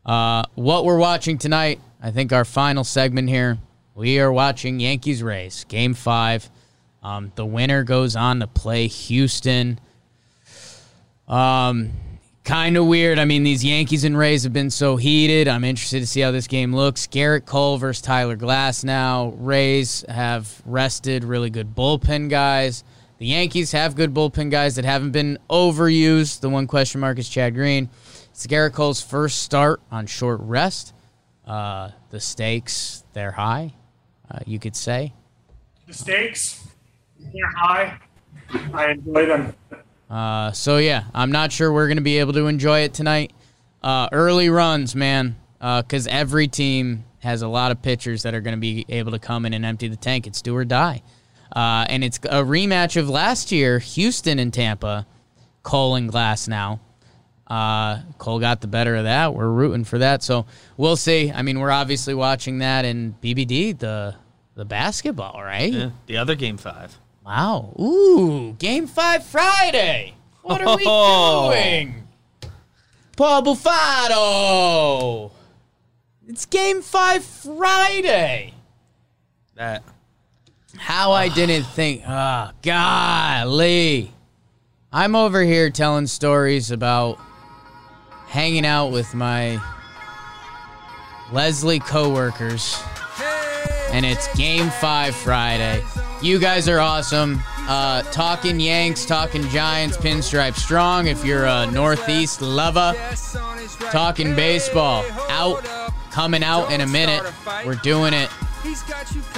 Uh, 0.06 0.44
what 0.56 0.86
we're 0.86 0.98
watching 1.00 1.38
tonight, 1.38 1.80
I 2.02 2.12
think 2.12 2.32
our 2.34 2.46
final 2.46 2.84
segment 2.84 3.30
here, 3.30 3.58
we 3.96 4.20
are 4.20 4.32
watching 4.32 4.80
Yankees 4.80 5.24
Rays, 5.24 5.64
Game 5.68 5.94
Five. 5.94 6.50
Um, 7.06 7.32
the 7.36 7.46
winner 7.46 7.84
goes 7.84 8.16
on 8.16 8.40
to 8.40 8.48
play 8.48 8.88
Houston. 8.88 9.80
Um, 11.28 11.92
kind 12.44 12.78
of 12.78 12.88
weird. 12.88 13.20
I 13.20 13.26
mean, 13.26 13.44
these 13.44 13.64
Yankees 13.64 14.06
and 14.06 14.18
Rays 14.18 14.42
have 14.42 14.54
been 14.54 14.72
so 14.72 14.96
heated. 14.96 15.48
I'm 15.48 15.64
interested 15.64 16.00
to 16.00 16.08
see 16.08 16.22
how 16.22 16.32
this 16.32 16.48
game 16.48 16.76
looks. 16.76 17.06
Gerrit 17.06 17.46
Cole 17.46 17.78
versus 17.78 18.02
Tyler 18.02 18.36
Glasnow. 18.36 19.36
Rays 19.38 20.04
have 20.10 20.64
rested 20.66 21.24
really 21.24 21.52
good 21.52 21.76
bullpen 21.76 22.28
guys. 22.28 22.84
The 23.20 23.28
Yankees 23.28 23.72
have 23.74 23.96
good 23.96 24.12
bullpen 24.12 24.50
guys 24.50 24.74
that 24.76 24.86
haven't 24.86 25.12
been 25.12 25.38
overused. 25.48 26.40
The 26.40 26.50
one 26.50 26.66
question 26.66 27.02
mark 27.02 27.20
is 27.20 27.30
Chad 27.30 27.54
Green. 27.54 27.88
It's 28.32 28.48
Gerrit 28.48 28.74
Cole's 28.74 29.04
first 29.04 29.44
start 29.44 29.80
on 29.92 30.08
short 30.08 30.40
rest. 30.42 30.92
Uh, 31.46 31.92
the 32.10 32.20
stakes, 32.20 33.04
they're 33.14 33.32
high, 33.32 33.76
uh, 34.32 34.40
you 34.48 34.58
could 34.58 34.76
say. 34.76 35.14
The 35.86 35.94
stakes, 35.94 36.66
they're 37.34 37.52
high. 37.56 37.98
I 38.74 38.92
enjoy 38.92 39.26
them. 39.26 39.56
Uh, 40.10 40.52
so 40.52 40.78
yeah, 40.78 41.06
I'm 41.14 41.32
not 41.32 41.52
sure 41.52 41.72
we're 41.72 41.88
gonna 41.88 42.02
be 42.02 42.20
able 42.20 42.34
to 42.34 42.48
enjoy 42.48 42.80
it 42.82 42.94
tonight. 42.94 43.34
Uh, 43.82 44.10
early 44.12 44.50
runs, 44.50 44.96
man, 44.96 45.36
because 45.60 46.08
every 46.08 46.48
team 46.48 47.06
has 47.20 47.42
a 47.42 47.48
lot 47.48 47.72
of 47.72 47.82
pitchers 47.82 48.24
that 48.24 48.34
are 48.34 48.42
gonna 48.42 48.58
be 48.58 48.86
able 48.90 49.12
to 49.12 49.20
come 49.20 49.46
in 49.46 49.54
and 49.54 49.66
empty 49.66 49.88
the 49.88 49.96
tank. 49.96 50.28
It's 50.28 50.42
do 50.42 50.56
or 50.56 50.66
die, 50.66 51.02
uh, 51.56 51.86
and 51.90 52.04
it's 52.04 52.18
a 52.18 52.44
rematch 52.44 52.98
of 52.98 53.10
last 53.10 53.52
year, 53.52 53.80
Houston 53.80 54.40
and 54.40 54.54
Tampa. 54.54 55.06
Cole 55.66 55.96
and 55.96 56.10
Glasnow. 56.10 56.80
Uh, 57.48 58.02
Cole 58.18 58.40
got 58.40 58.62
the 58.62 58.68
better 58.68 58.96
of 58.96 59.04
that. 59.04 59.34
We're 59.34 59.50
rooting 59.50 59.84
for 59.84 59.98
that, 59.98 60.24
so 60.24 60.46
we'll 60.78 60.96
see. 60.96 61.32
I 61.32 61.42
mean, 61.42 61.60
we're 61.60 61.72
obviously 61.72 62.14
watching 62.14 62.60
that 62.60 62.86
in 62.86 63.16
BBD, 63.22 63.78
the 63.78 64.16
the 64.56 64.64
basketball, 64.64 65.42
right? 65.44 65.74
yeah. 65.74 65.90
The 66.06 66.18
other 66.18 66.36
game 66.36 66.56
five. 66.56 66.98
Wow. 67.26 67.74
Ooh, 67.80 68.54
Game 68.60 68.86
5 68.88 69.26
Friday. 69.26 70.14
What 70.44 70.62
are 70.62 70.78
we 70.78 70.84
Oh. 70.88 71.50
doing? 71.52 72.08
Paul 73.18 73.42
Buffado. 73.42 75.32
It's 76.28 76.46
Game 76.46 76.82
5 76.82 77.24
Friday. 77.24 78.54
That 79.56 79.84
How 80.78 81.14
I 81.14 81.30
didn't 81.30 81.64
think. 81.74 82.04
Oh, 82.08 82.50
golly. 82.62 84.12
I'm 84.92 85.16
over 85.16 85.42
here 85.42 85.70
telling 85.70 86.06
stories 86.08 86.70
about 86.72 87.18
hanging 88.28 88.66
out 88.66 88.92
with 88.92 89.14
my 89.16 89.60
Leslie 91.32 91.80
coworkers, 91.80 92.78
and 93.92 94.06
it's 94.06 94.28
Game 94.36 94.70
Five 94.70 95.16
Friday. 95.16 95.84
You 96.22 96.40
guys 96.40 96.68
are 96.70 96.80
awesome. 96.80 97.42
Uh, 97.68 98.02
talking 98.04 98.60
Yanks, 98.60 99.06
talking 99.06 99.48
Giants, 99.50 99.98
pinstripe 99.98 100.56
strong. 100.56 101.08
If 101.08 101.26
you're 101.26 101.46
a 101.46 101.70
Northeast 101.72 102.42
lover, 102.42 102.96
talking 103.92 104.36
baseball 104.36 105.06
out, 105.30 105.64
coming 106.12 106.44
out 106.44 106.72
in 106.72 106.82
a 106.82 106.88
minute. 106.88 107.24
We're 107.66 107.76
doing 107.76 108.14
it. 108.14 108.30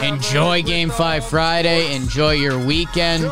Enjoy 0.02 0.62
Game 0.64 0.90
5 0.90 1.26
Friday. 1.28 1.96
Enjoy 1.96 2.32
your 2.32 2.64
weekend. 2.64 3.32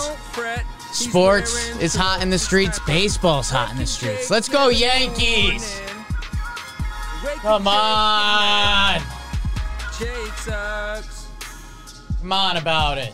Sports 0.92 1.78
is 1.78 1.94
hot 1.94 2.22
in 2.22 2.30
the 2.30 2.40
streets. 2.40 2.80
Baseball's 2.80 3.50
hot 3.50 3.72
in 3.72 3.78
the 3.78 3.86
streets. 3.86 4.30
Let's 4.30 4.50
go, 4.50 4.70
Yankees! 4.70 5.82
Come 7.42 7.68
on! 7.68 9.02
Come 12.22 12.32
on 12.34 12.58
about 12.58 12.98
it. 12.98 13.14